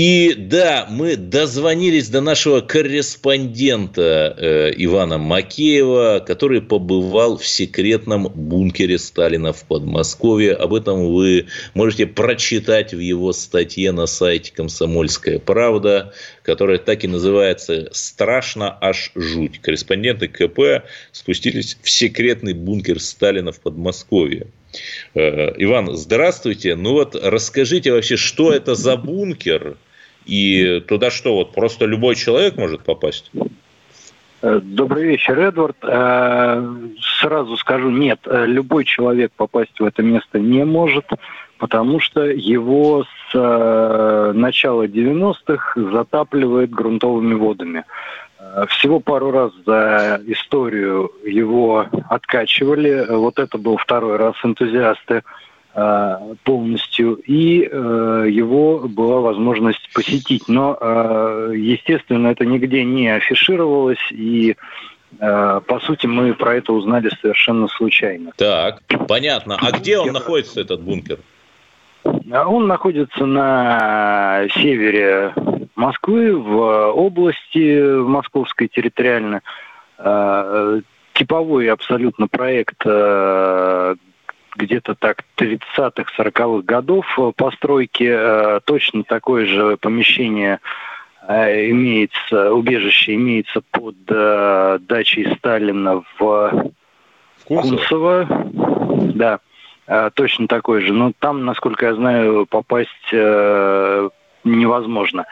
и 0.00 0.34
да, 0.36 0.86
мы 0.88 1.16
дозвонились 1.16 2.08
до 2.08 2.20
нашего 2.20 2.60
корреспондента 2.60 4.32
э, 4.38 4.72
Ивана 4.76 5.18
Макеева, 5.18 6.22
который 6.24 6.62
побывал 6.62 7.36
в 7.36 7.44
секретном 7.44 8.28
бункере 8.28 8.96
Сталина 8.96 9.52
в 9.52 9.64
Подмосковье. 9.64 10.54
Об 10.54 10.74
этом 10.74 11.12
вы 11.12 11.46
можете 11.74 12.06
прочитать 12.06 12.94
в 12.94 13.00
его 13.00 13.32
статье 13.32 13.90
на 13.90 14.06
сайте 14.06 14.52
«Комсомольская 14.54 15.40
правда», 15.40 16.12
которая 16.44 16.78
так 16.78 17.02
и 17.02 17.08
называется 17.08 17.88
«Страшно 17.90 18.78
аж 18.80 19.10
жуть». 19.16 19.60
Корреспонденты 19.60 20.28
КП 20.28 20.86
спустились 21.10 21.76
в 21.82 21.90
секретный 21.90 22.52
бункер 22.52 23.00
Сталина 23.00 23.50
в 23.50 23.58
Подмосковье. 23.58 24.46
Э, 25.14 25.54
Иван, 25.56 25.96
здравствуйте. 25.96 26.76
Ну 26.76 26.92
вот 26.92 27.16
расскажите 27.20 27.90
вообще, 27.90 28.16
что 28.16 28.52
это 28.52 28.76
за 28.76 28.96
бункер? 28.96 29.76
И 30.28 30.80
туда 30.86 31.10
что, 31.10 31.34
вот 31.34 31.52
просто 31.52 31.86
любой 31.86 32.14
человек 32.14 32.56
может 32.56 32.84
попасть? 32.84 33.32
Э, 34.42 34.60
добрый 34.62 35.04
вечер, 35.04 35.38
Эдвард. 35.40 35.76
Э, 35.82 36.62
сразу 37.18 37.56
скажу, 37.56 37.90
нет, 37.90 38.20
э, 38.26 38.44
любой 38.46 38.84
человек 38.84 39.32
попасть 39.34 39.80
в 39.80 39.84
это 39.84 40.02
место 40.02 40.38
не 40.38 40.66
может, 40.66 41.06
потому 41.56 41.98
что 41.98 42.24
его 42.24 43.04
с 43.32 44.32
начала 44.34 44.86
90-х 44.86 45.80
затапливает 45.92 46.70
грунтовыми 46.70 47.34
водами. 47.34 47.84
Всего 48.68 49.00
пару 49.00 49.30
раз 49.30 49.52
за 49.66 50.20
историю 50.26 51.10
его 51.24 51.86
откачивали. 52.08 53.06
Вот 53.08 53.38
это 53.38 53.58
был 53.58 53.76
второй 53.76 54.16
раз 54.16 54.34
энтузиасты 54.44 55.22
полностью, 56.44 57.14
и 57.26 57.68
э, 57.70 58.26
его 58.30 58.80
была 58.88 59.20
возможность 59.20 59.88
посетить. 59.92 60.48
Но, 60.48 60.76
э, 60.80 61.52
естественно, 61.56 62.28
это 62.28 62.44
нигде 62.44 62.84
не 62.84 63.08
афишировалось, 63.08 64.10
и 64.10 64.56
по 65.18 65.80
сути, 65.84 66.06
мы 66.06 66.34
про 66.34 66.56
это 66.56 66.74
узнали 66.74 67.10
совершенно 67.22 67.66
случайно. 67.66 68.32
Так, 68.36 68.82
понятно. 69.08 69.56
А 69.58 69.70
где 69.72 69.98
он 69.98 70.12
находится, 70.12 70.60
этот 70.60 70.82
бункер? 70.82 71.20
Он 72.04 72.66
находится 72.66 73.24
на 73.24 74.46
севере 74.54 75.32
Москвы, 75.76 76.36
в 76.36 76.92
области 76.92 78.02
московской 78.02 78.68
территориально. 78.68 79.40
Типовой 81.14 81.70
абсолютно 81.70 82.28
проект 82.28 82.84
где-то 84.58 84.94
так 84.94 85.24
30-х, 85.36 86.12
40-х 86.18 86.62
годов 86.64 87.06
э, 87.18 87.32
постройки. 87.34 88.08
Э, 88.10 88.60
точно 88.64 89.04
такое 89.04 89.46
же 89.46 89.76
помещение 89.78 90.58
э, 91.26 91.70
имеется, 91.70 92.52
убежище 92.52 93.14
имеется 93.14 93.62
под 93.70 93.96
дачей 94.04 95.34
Сталина 95.36 96.02
в 96.18 96.72
Кунцево. 97.44 98.26
Да, 99.14 99.38
точно 100.14 100.48
такое 100.48 100.80
же. 100.82 100.92
Но 100.92 101.12
там, 101.18 101.44
насколько 101.44 101.86
я 101.86 101.94
знаю, 101.94 102.46
попасть 102.46 103.12
невозможно. 104.44 105.24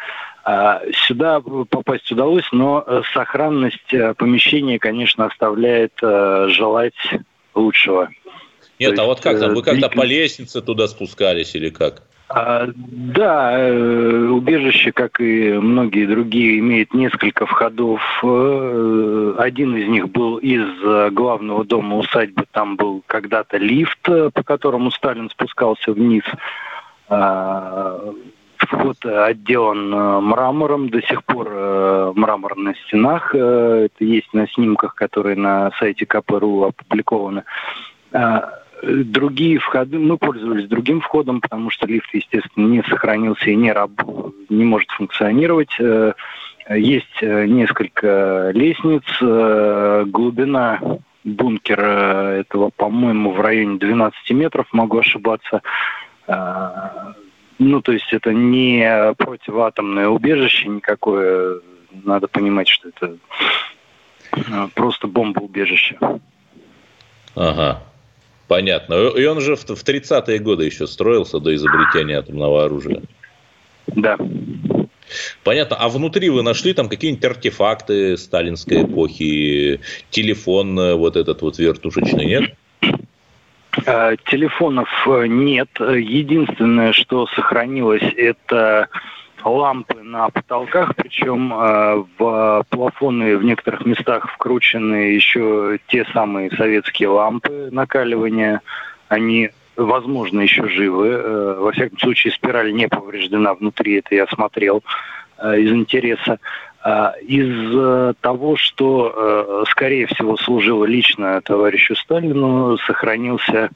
Сюда 1.07 1.41
попасть 1.41 2.11
удалось, 2.13 2.49
но 2.53 3.03
сохранность 3.13 3.93
помещения, 4.17 4.79
конечно, 4.79 5.27
оставляет 5.27 5.93
желать 6.01 6.95
лучшего. 7.55 8.09
Нет, 8.79 8.97
То 8.97 9.03
а 9.03 9.07
вот 9.07 9.21
как 9.21 9.39
там? 9.41 9.55
Вы 9.55 9.63
как-то 9.63 9.89
по 9.89 10.03
лестнице 10.03 10.61
туда 10.61 10.89
спускались 10.89 11.55
или 11.55 11.71
как? 11.71 12.03
А, 12.29 12.67
да, 12.75 13.57
э, 13.57 14.27
убежище, 14.27 14.91
как 14.91 15.21
и 15.21 15.53
многие 15.53 16.07
другие, 16.07 16.59
имеет 16.59 16.93
несколько 16.93 17.47
входов. 17.47 18.01
Э, 18.25 19.35
один 19.39 19.77
из 19.77 19.87
них 19.89 20.09
был 20.09 20.39
из 20.39 20.67
э, 20.83 21.11
главного 21.11 21.65
дома 21.65 21.97
усадьбы. 21.99 22.45
Там 22.51 22.75
был 22.77 23.05
когда-то 23.07 23.59
лифт, 23.59 24.03
по 24.03 24.43
которому 24.43 24.91
Сталин 24.91 25.31
спускался 25.31 25.93
вниз. 25.93 26.25
А, 27.09 28.13
вход 28.57 29.07
отделан 29.07 29.91
мрамором, 30.25 30.89
до 30.89 31.01
сих 31.03 31.23
пор 31.23 32.13
мрамор 32.17 32.57
на 32.57 32.75
стенах. 32.75 33.33
Это 33.33 33.91
есть 34.01 34.35
на 34.35 34.49
снимках, 34.49 34.97
которые 34.97 35.37
на 35.37 35.71
сайте 35.79 36.07
КПРУ 36.07 36.65
опубликованы. 36.65 37.45
Другие 38.83 39.59
входы, 39.59 39.99
мы 39.99 40.19
пользовались 40.19 40.69
другим 40.69 41.01
входом, 41.01 41.41
потому 41.41 41.71
что 41.71 41.87
лифт, 41.87 42.13
естественно, 42.13 42.67
не 42.67 42.83
сохранился 42.83 43.51
и 43.51 43.57
не, 43.57 43.73
раб, 43.73 43.91
не 44.51 44.65
может 44.65 44.91
функционировать. 44.91 45.75
Э, 45.81 46.13
есть 46.69 47.23
э, 47.23 47.47
несколько 47.47 48.51
лестниц, 48.53 49.05
э, 49.23 50.05
глубина 50.07 50.81
бункера 51.25 52.35
этого, 52.35 52.71
по-моему, 52.77 53.33
в 53.33 53.41
районе 53.41 53.79
12 53.79 54.31
метров, 54.33 54.67
могу 54.73 54.99
ошибаться. 54.99 55.61
Ну, 57.59 57.81
то 57.81 57.93
есть 57.93 58.13
это 58.13 58.33
не 58.33 59.15
противоатомное 59.17 60.09
убежище 60.09 60.69
никакое. 60.69 61.61
Надо 62.05 62.29
понимать, 62.29 62.69
что 62.69 62.91
это 62.91 63.17
просто 64.75 65.09
бомбоубежище. 65.09 65.99
Ага. 67.35 67.83
Понятно. 68.49 68.95
И 69.09 69.25
он 69.25 69.41
же 69.41 69.57
в 69.57 69.65
30-е 69.65 70.39
годы 70.39 70.65
еще 70.65 70.87
строился 70.87 71.41
до 71.41 71.55
изобретения 71.55 72.19
атомного 72.19 72.65
оружия. 72.65 73.03
Да. 73.87 74.17
Понятно. 75.45 75.77
А 75.77 75.89
внутри 75.89 76.31
вы 76.31 76.43
нашли 76.43 76.73
там 76.73 76.89
какие-нибудь 76.89 77.25
артефакты 77.25 78.17
сталинской 78.17 78.83
эпохи, 78.83 79.81
телефон 80.11 80.77
вот 80.97 81.17
этот 81.17 81.43
вот 81.43 81.59
вертушечный, 81.59 82.27
нет? 82.27 82.55
А, 83.85 84.17
телефонов 84.17 84.89
э, 85.07 85.27
нет. 85.27 85.69
Единственное, 85.79 86.93
что 86.93 87.27
сохранилось, 87.29 88.03
это 88.17 88.89
лампы 89.49 90.03
на 90.03 90.29
потолках, 90.29 90.95
причем 90.97 91.53
э, 91.53 92.05
в 92.19 92.65
плафоны 92.69 93.37
в 93.37 93.45
некоторых 93.45 93.87
местах 93.87 94.31
вкручены 94.33 95.15
еще 95.15 95.79
те 95.89 96.05
самые 96.13 96.51
советские 96.51 97.09
лампы 97.09 97.69
накаливания. 97.71 98.61
Они, 99.09 99.51
возможно, 99.77 100.41
еще 100.41 100.69
живы. 100.69 101.09
Э, 101.09 101.57
во 101.61 101.73
всяком 101.73 101.99
случае, 101.99 102.33
спираль 102.33 102.73
не 102.73 102.89
повреждена 102.89 103.55
внутри, 103.55 103.99
это 103.99 104.15
я 104.15 104.27
смотрел 104.27 104.83
э, 105.39 105.61
из 105.61 105.73
интереса. 105.73 106.39
Э, 106.85 107.13
из 107.23 107.75
э, 107.75 108.15
того, 108.21 108.57
что, 108.57 109.13
э, 109.15 109.71
скорее 109.71 110.07
всего, 110.07 110.37
служило 110.37 110.85
лично 110.85 111.41
товарищу 111.41 111.97
Сталину, 111.97 112.79
сохранился 112.79 113.71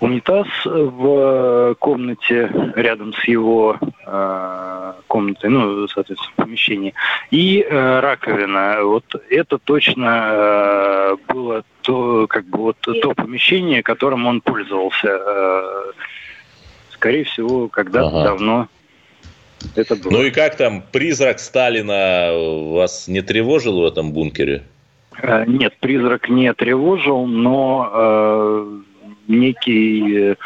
унитаз 0.00 0.46
в 0.64 1.74
комнате 1.78 2.50
рядом 2.76 3.12
с 3.14 3.24
его 3.24 3.78
э, 4.06 4.92
комнатой, 5.08 5.50
ну, 5.50 5.88
соответственно, 5.88 6.32
помещении, 6.36 6.94
и 7.30 7.60
э, 7.60 8.00
раковина. 8.00 8.84
Вот 8.84 9.04
это 9.30 9.58
точно 9.58 10.30
э, 10.32 11.16
было 11.28 11.64
то, 11.82 12.26
как 12.28 12.44
бы 12.46 12.58
вот 12.58 12.76
то 12.80 13.14
помещение, 13.14 13.82
которым 13.82 14.26
он 14.26 14.40
пользовался. 14.40 15.08
Э, 15.08 15.92
скорее 16.90 17.24
всего, 17.24 17.68
когда-то 17.68 18.08
ага. 18.08 18.24
давно 18.24 18.68
это 19.74 19.96
было. 19.96 20.12
Ну 20.12 20.22
и 20.22 20.30
как 20.30 20.56
там, 20.56 20.82
призрак 20.92 21.40
Сталина 21.40 22.30
вас 22.32 23.08
не 23.08 23.22
тревожил 23.22 23.80
в 23.80 23.84
этом 23.84 24.12
бункере? 24.12 24.64
Э, 25.20 25.44
нет, 25.46 25.76
призрак 25.80 26.28
не 26.28 26.52
тревожил, 26.54 27.26
но 27.26 27.90
э, 27.92 28.80
некий 29.28 30.36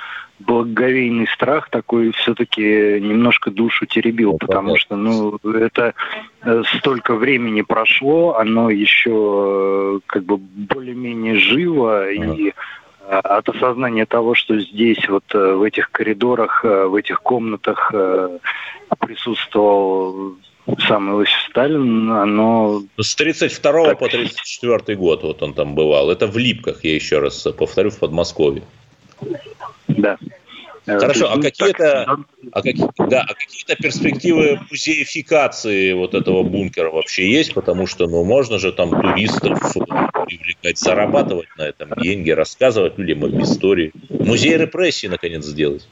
благоговейный 0.41 1.27
страх 1.29 1.69
такой 1.71 2.13
все-таки 2.13 3.01
немножко 3.01 3.51
душу 3.51 3.87
теребил, 3.87 4.33
ну, 4.33 4.39
потому 4.39 4.77
что, 4.77 4.97
ну, 4.97 5.39
это 5.43 5.95
э, 6.43 6.63
столько 6.79 7.15
времени 7.15 7.63
прошло, 7.63 8.37
оно 8.37 8.71
еще 8.71 9.11
э, 9.11 10.01
как 10.07 10.25
бы 10.25 10.37
более-менее 10.37 11.37
живо, 11.39 12.11
и 12.11 12.49
э, 12.49 12.53
от 13.09 13.49
осознания 13.49 14.07
того, 14.07 14.35
что 14.35 14.59
здесь, 14.61 15.09
вот 15.09 15.25
в 15.33 15.63
этих 15.63 15.91
коридорах, 15.91 16.63
в 16.63 16.95
этих 16.95 17.21
комнатах 17.21 17.93
присутствовал 19.01 20.37
сам 20.87 21.11
Иосиф 21.11 21.35
Сталин, 21.51 22.11
оно... 22.11 22.83
С 22.99 23.15
32 23.15 23.85
так... 23.85 23.99
по 23.99 24.09
34 24.09 24.97
год 24.97 25.23
вот 25.23 25.43
он 25.43 25.55
там 25.55 25.75
бывал. 25.75 26.11
Это 26.11 26.27
в 26.27 26.37
Липках, 26.37 26.85
я 26.85 26.95
еще 26.95 27.19
раз 27.19 27.47
повторю, 27.57 27.91
в 27.91 27.99
Подмосковье. 27.99 28.63
Да. 29.89 30.19
Хорошо, 30.87 31.31
а 31.31 31.41
какие-то 31.41 32.19
а 32.51 32.63
какие, 32.63 32.89
да, 33.11 33.21
а 33.29 33.35
какие-то 33.35 33.77
перспективы 33.77 34.59
музеификации 34.71 35.93
вот 35.93 36.15
этого 36.15 36.43
бункера 36.43 36.91
вообще 36.91 37.31
есть? 37.31 37.53
Потому 37.53 37.87
что, 37.87 38.07
ну, 38.07 38.25
можно 38.25 38.59
же 38.59 38.73
там 38.73 38.91
туристов 38.91 39.59
привлекать, 40.27 40.79
зарабатывать 40.79 41.49
на 41.59 41.63
этом 41.63 41.91
деньги, 42.01 42.31
рассказывать 42.31 42.99
людям 42.99 43.25
об 43.25 43.39
истории. 43.43 43.93
Музей 44.09 44.57
репрессий, 44.57 45.09
наконец, 45.09 45.45
сделать. 45.45 45.87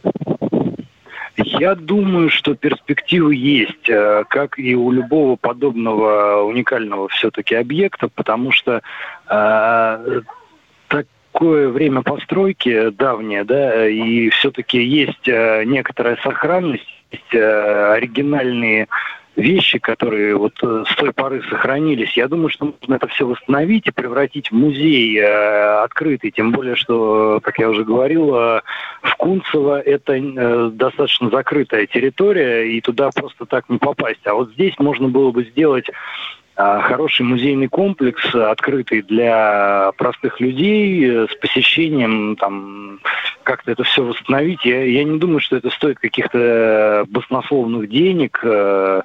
Я 1.36 1.74
думаю, 1.74 2.30
что 2.30 2.54
перспективы 2.54 3.34
есть, 3.34 3.88
э, 3.88 4.24
как 4.28 4.58
и 4.58 4.74
у 4.74 4.90
любого 4.90 5.36
подобного 5.36 6.42
уникального 6.42 7.08
все-таки 7.08 7.54
объекта, 7.54 8.08
потому 8.08 8.52
что 8.52 8.80
э, 9.28 10.20
такое 10.88 11.68
время 11.68 12.02
постройки 12.02 12.88
давнее, 12.90 13.44
да, 13.44 13.86
и 13.86 14.30
все-таки 14.30 14.82
есть 14.82 15.28
э, 15.28 15.64
некоторая 15.64 16.16
сохранность, 16.22 16.86
есть 17.12 17.34
э, 17.34 17.92
оригинальные 17.92 18.88
вещи, 19.36 19.78
которые 19.78 20.34
вот 20.36 20.54
э, 20.62 20.84
с 20.88 20.96
той 20.96 21.12
поры 21.12 21.42
сохранились. 21.48 22.16
Я 22.16 22.26
думаю, 22.26 22.48
что 22.48 22.74
нужно 22.80 22.94
это 22.94 23.06
все 23.08 23.26
восстановить 23.26 23.86
и 23.86 23.92
превратить 23.92 24.50
в 24.50 24.54
музей 24.54 25.18
э, 25.18 25.82
открытый. 25.84 26.30
Тем 26.30 26.52
более, 26.52 26.74
что, 26.74 27.40
как 27.42 27.58
я 27.58 27.68
уже 27.68 27.84
говорил, 27.84 28.34
э, 28.34 28.62
в 29.02 29.16
Кунцево 29.16 29.80
это 29.80 30.14
э, 30.14 30.70
достаточно 30.72 31.28
закрытая 31.30 31.86
территория, 31.86 32.64
и 32.64 32.80
туда 32.80 33.10
просто 33.14 33.44
так 33.44 33.68
не 33.68 33.78
попасть. 33.78 34.26
А 34.26 34.34
вот 34.34 34.52
здесь 34.52 34.74
можно 34.78 35.08
было 35.08 35.30
бы 35.30 35.44
сделать 35.44 35.90
хороший 36.56 37.22
музейный 37.22 37.68
комплекс, 37.68 38.34
открытый 38.34 39.02
для 39.02 39.92
простых 39.98 40.40
людей, 40.40 41.04
э, 41.04 41.26
с 41.30 41.34
посещением, 41.36 42.36
там, 42.36 43.00
как-то 43.42 43.72
это 43.72 43.84
все 43.84 44.02
восстановить. 44.02 44.64
Я, 44.64 44.82
я 44.84 45.04
не 45.04 45.18
думаю, 45.18 45.40
что 45.40 45.56
это 45.56 45.70
стоит 45.70 45.98
каких-то 45.98 47.04
баснословных 47.08 47.90
денег, 47.90 48.40
э, 48.42 49.02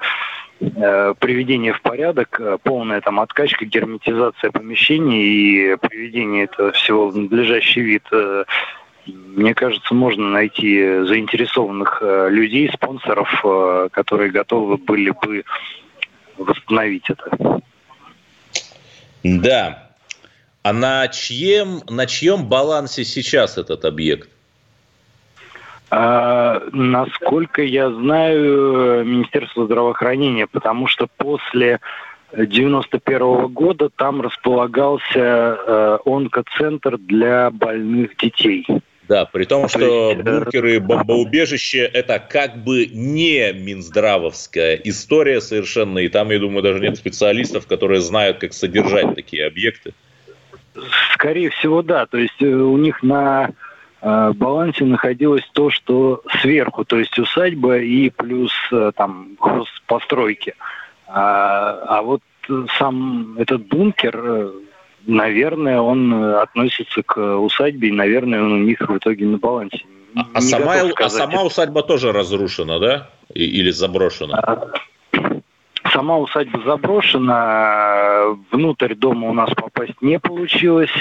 э, 0.61 1.13
приведение 1.19 1.73
в 1.73 1.81
порядок, 1.81 2.39
полная 2.63 3.01
там 3.01 3.19
откачка, 3.19 3.65
герметизация 3.65 4.51
помещений 4.51 5.73
и 5.73 5.75
приведение 5.75 6.45
этого 6.45 6.71
всего 6.71 7.09
в 7.09 7.17
надлежащий 7.17 7.81
вид. 7.81 8.07
Мне 9.07 9.53
кажется, 9.55 9.93
можно 9.93 10.29
найти 10.29 11.01
заинтересованных 11.03 12.01
людей, 12.29 12.69
спонсоров, 12.71 13.43
которые 13.91 14.29
готовы 14.29 14.77
были 14.77 15.09
бы 15.09 15.43
восстановить 16.43 17.09
это. 17.09 17.61
Да. 19.23 19.89
А 20.63 20.73
на 20.73 21.07
чьем, 21.07 21.81
на 21.89 22.05
чьем 22.05 22.45
балансе 22.45 23.03
сейчас 23.03 23.57
этот 23.57 23.85
объект? 23.85 24.29
А, 25.89 26.61
насколько 26.71 27.61
я 27.63 27.91
знаю, 27.91 29.03
Министерство 29.05 29.65
здравоохранения, 29.65 30.47
потому 30.47 30.87
что 30.87 31.07
после 31.17 31.79
91 32.33 33.47
года 33.47 33.89
там 33.89 34.21
располагался 34.21 35.19
э, 35.19 35.97
онкоцентр 36.05 36.97
для 36.97 37.51
больных 37.51 38.15
детей. 38.17 38.65
Да, 39.11 39.25
при 39.25 39.43
том, 39.43 39.67
что 39.67 40.15
бункеры 40.15 40.79
бомбоубежище– 40.79 41.79
это 41.93 42.17
как 42.17 42.63
бы 42.63 42.85
не 42.85 43.51
минздравовская 43.51 44.75
история 44.85 45.41
совершенно, 45.41 45.99
и 45.99 46.07
там, 46.07 46.29
я 46.29 46.39
думаю, 46.39 46.63
даже 46.63 46.79
нет 46.79 46.95
специалистов, 46.95 47.67
которые 47.67 47.99
знают, 47.99 48.37
как 48.37 48.53
содержать 48.53 49.13
такие 49.13 49.45
объекты. 49.45 49.93
Скорее 51.13 51.49
всего, 51.49 51.81
да. 51.81 52.05
То 52.05 52.19
есть 52.19 52.41
э, 52.41 52.45
у 52.45 52.77
них 52.77 53.03
на 53.03 53.49
э, 54.01 54.31
балансе 54.33 54.85
находилось 54.85 55.43
то, 55.51 55.69
что 55.71 56.23
сверху, 56.41 56.85
то 56.85 56.97
есть 56.97 57.19
усадьба 57.19 57.79
и 57.79 58.09
плюс 58.11 58.53
э, 58.71 58.93
там 58.95 59.37
постройки. 59.87 60.55
А, 61.07 61.97
а 61.97 62.01
вот 62.01 62.21
сам 62.77 63.37
этот 63.37 63.67
бункер 63.67 64.53
наверное, 65.07 65.79
он 65.79 66.13
э, 66.13 66.41
относится 66.41 67.03
к 67.03 67.37
усадьбе, 67.37 67.89
и, 67.89 67.91
наверное, 67.91 68.41
он 68.41 68.53
у 68.53 68.57
них 68.57 68.79
в 68.81 68.97
итоге 68.97 69.25
на 69.25 69.37
балансе. 69.37 69.83
А, 70.15 70.21
а 70.33 70.41
сама, 70.41 70.75
а 70.95 71.09
сама 71.09 71.43
усадьба 71.43 71.83
тоже 71.83 72.11
разрушена, 72.11 72.79
да? 72.79 73.09
И, 73.33 73.45
или 73.45 73.71
заброшена? 73.71 74.39
А, 74.39 74.71
сама 75.91 76.17
усадьба 76.17 76.61
заброшена, 76.65 78.37
внутрь 78.51 78.95
дома 78.95 79.29
у 79.29 79.33
нас 79.33 79.49
попасть 79.55 80.01
не 80.01 80.19
получилось. 80.19 80.91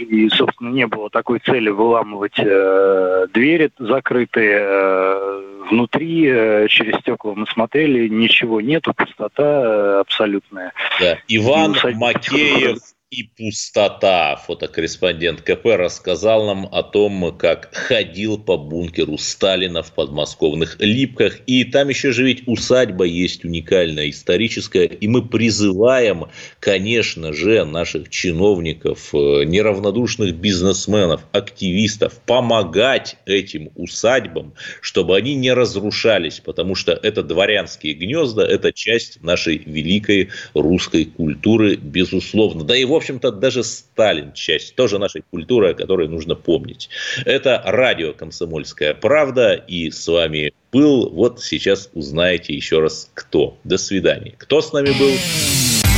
И, 0.00 0.28
собственно, 0.30 0.70
не 0.70 0.86
было 0.86 1.10
такой 1.10 1.40
цели 1.40 1.68
выламывать 1.68 2.38
э, 2.38 3.26
двери 3.32 3.70
закрытые. 3.78 4.58
Э, 4.60 5.40
внутри, 5.70 6.26
э, 6.26 6.66
через 6.68 6.98
стекла 7.00 7.34
мы 7.34 7.46
смотрели, 7.46 8.08
ничего 8.08 8.60
нету, 8.60 8.92
пустота 8.94 9.42
э, 9.44 10.00
абсолютная. 10.00 10.72
Да. 10.98 11.18
Иван 11.28 11.76
Макеев 11.94 12.78
и 13.10 13.24
пустота. 13.24 14.36
Фотокорреспондент 14.36 15.42
КП 15.42 15.66
рассказал 15.76 16.46
нам 16.46 16.68
о 16.70 16.84
том, 16.84 17.36
как 17.36 17.74
ходил 17.74 18.38
по 18.38 18.56
бункеру 18.56 19.18
Сталина 19.18 19.82
в 19.82 19.92
подмосковных 19.92 20.76
Липках. 20.78 21.40
И 21.46 21.64
там 21.64 21.88
еще 21.88 22.12
же 22.12 22.24
ведь 22.24 22.44
усадьба 22.46 23.04
есть 23.04 23.44
уникальная, 23.44 24.10
историческая. 24.10 24.84
И 24.86 25.08
мы 25.08 25.26
призываем, 25.26 26.26
конечно 26.60 27.32
же, 27.32 27.64
наших 27.64 28.10
чиновников, 28.10 29.12
э, 29.12 29.42
неравнодушных 29.44 30.36
бизнесменов, 30.36 31.22
активистов 31.32 32.20
помогать 32.24 33.16
этим 33.26 33.70
усадьбам, 33.74 34.54
чтобы 34.80 35.16
они 35.16 35.34
не 35.34 35.52
разрушались. 35.52 36.38
Потому 36.38 36.76
что 36.76 36.92
это 36.92 37.24
дворянские 37.24 37.94
гнезда, 37.94 38.46
это 38.46 38.72
часть 38.72 39.20
нашей 39.20 39.58
великой 39.58 40.28
русской 40.54 41.06
культуры, 41.06 41.74
безусловно. 41.74 42.62
Да 42.62 42.76
и 42.76 42.84
в 42.84 42.99
общем-то, 43.00 43.32
даже 43.32 43.64
Сталин 43.64 44.32
часть 44.34 44.74
тоже 44.74 44.98
нашей 44.98 45.22
культуры, 45.30 45.70
о 45.70 45.74
которой 45.74 46.06
нужно 46.06 46.34
помнить. 46.34 46.90
Это 47.24 47.62
радио 47.64 48.12
«Комсомольская 48.12 48.92
правда», 48.94 49.54
и 49.54 49.90
с 49.90 50.06
вами 50.06 50.52
был, 50.70 51.08
вот 51.10 51.42
сейчас 51.42 51.88
узнаете 51.94 52.54
еще 52.54 52.80
раз, 52.80 53.10
кто. 53.14 53.56
До 53.64 53.78
свидания. 53.78 54.34
Кто 54.36 54.60
с 54.60 54.72
нами 54.72 54.90
был? 54.98 55.12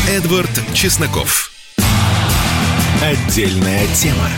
Эдвард 0.09 0.51
Чесноков. 0.75 1.51
Отдельная 3.03 3.87
тема. 3.95 4.29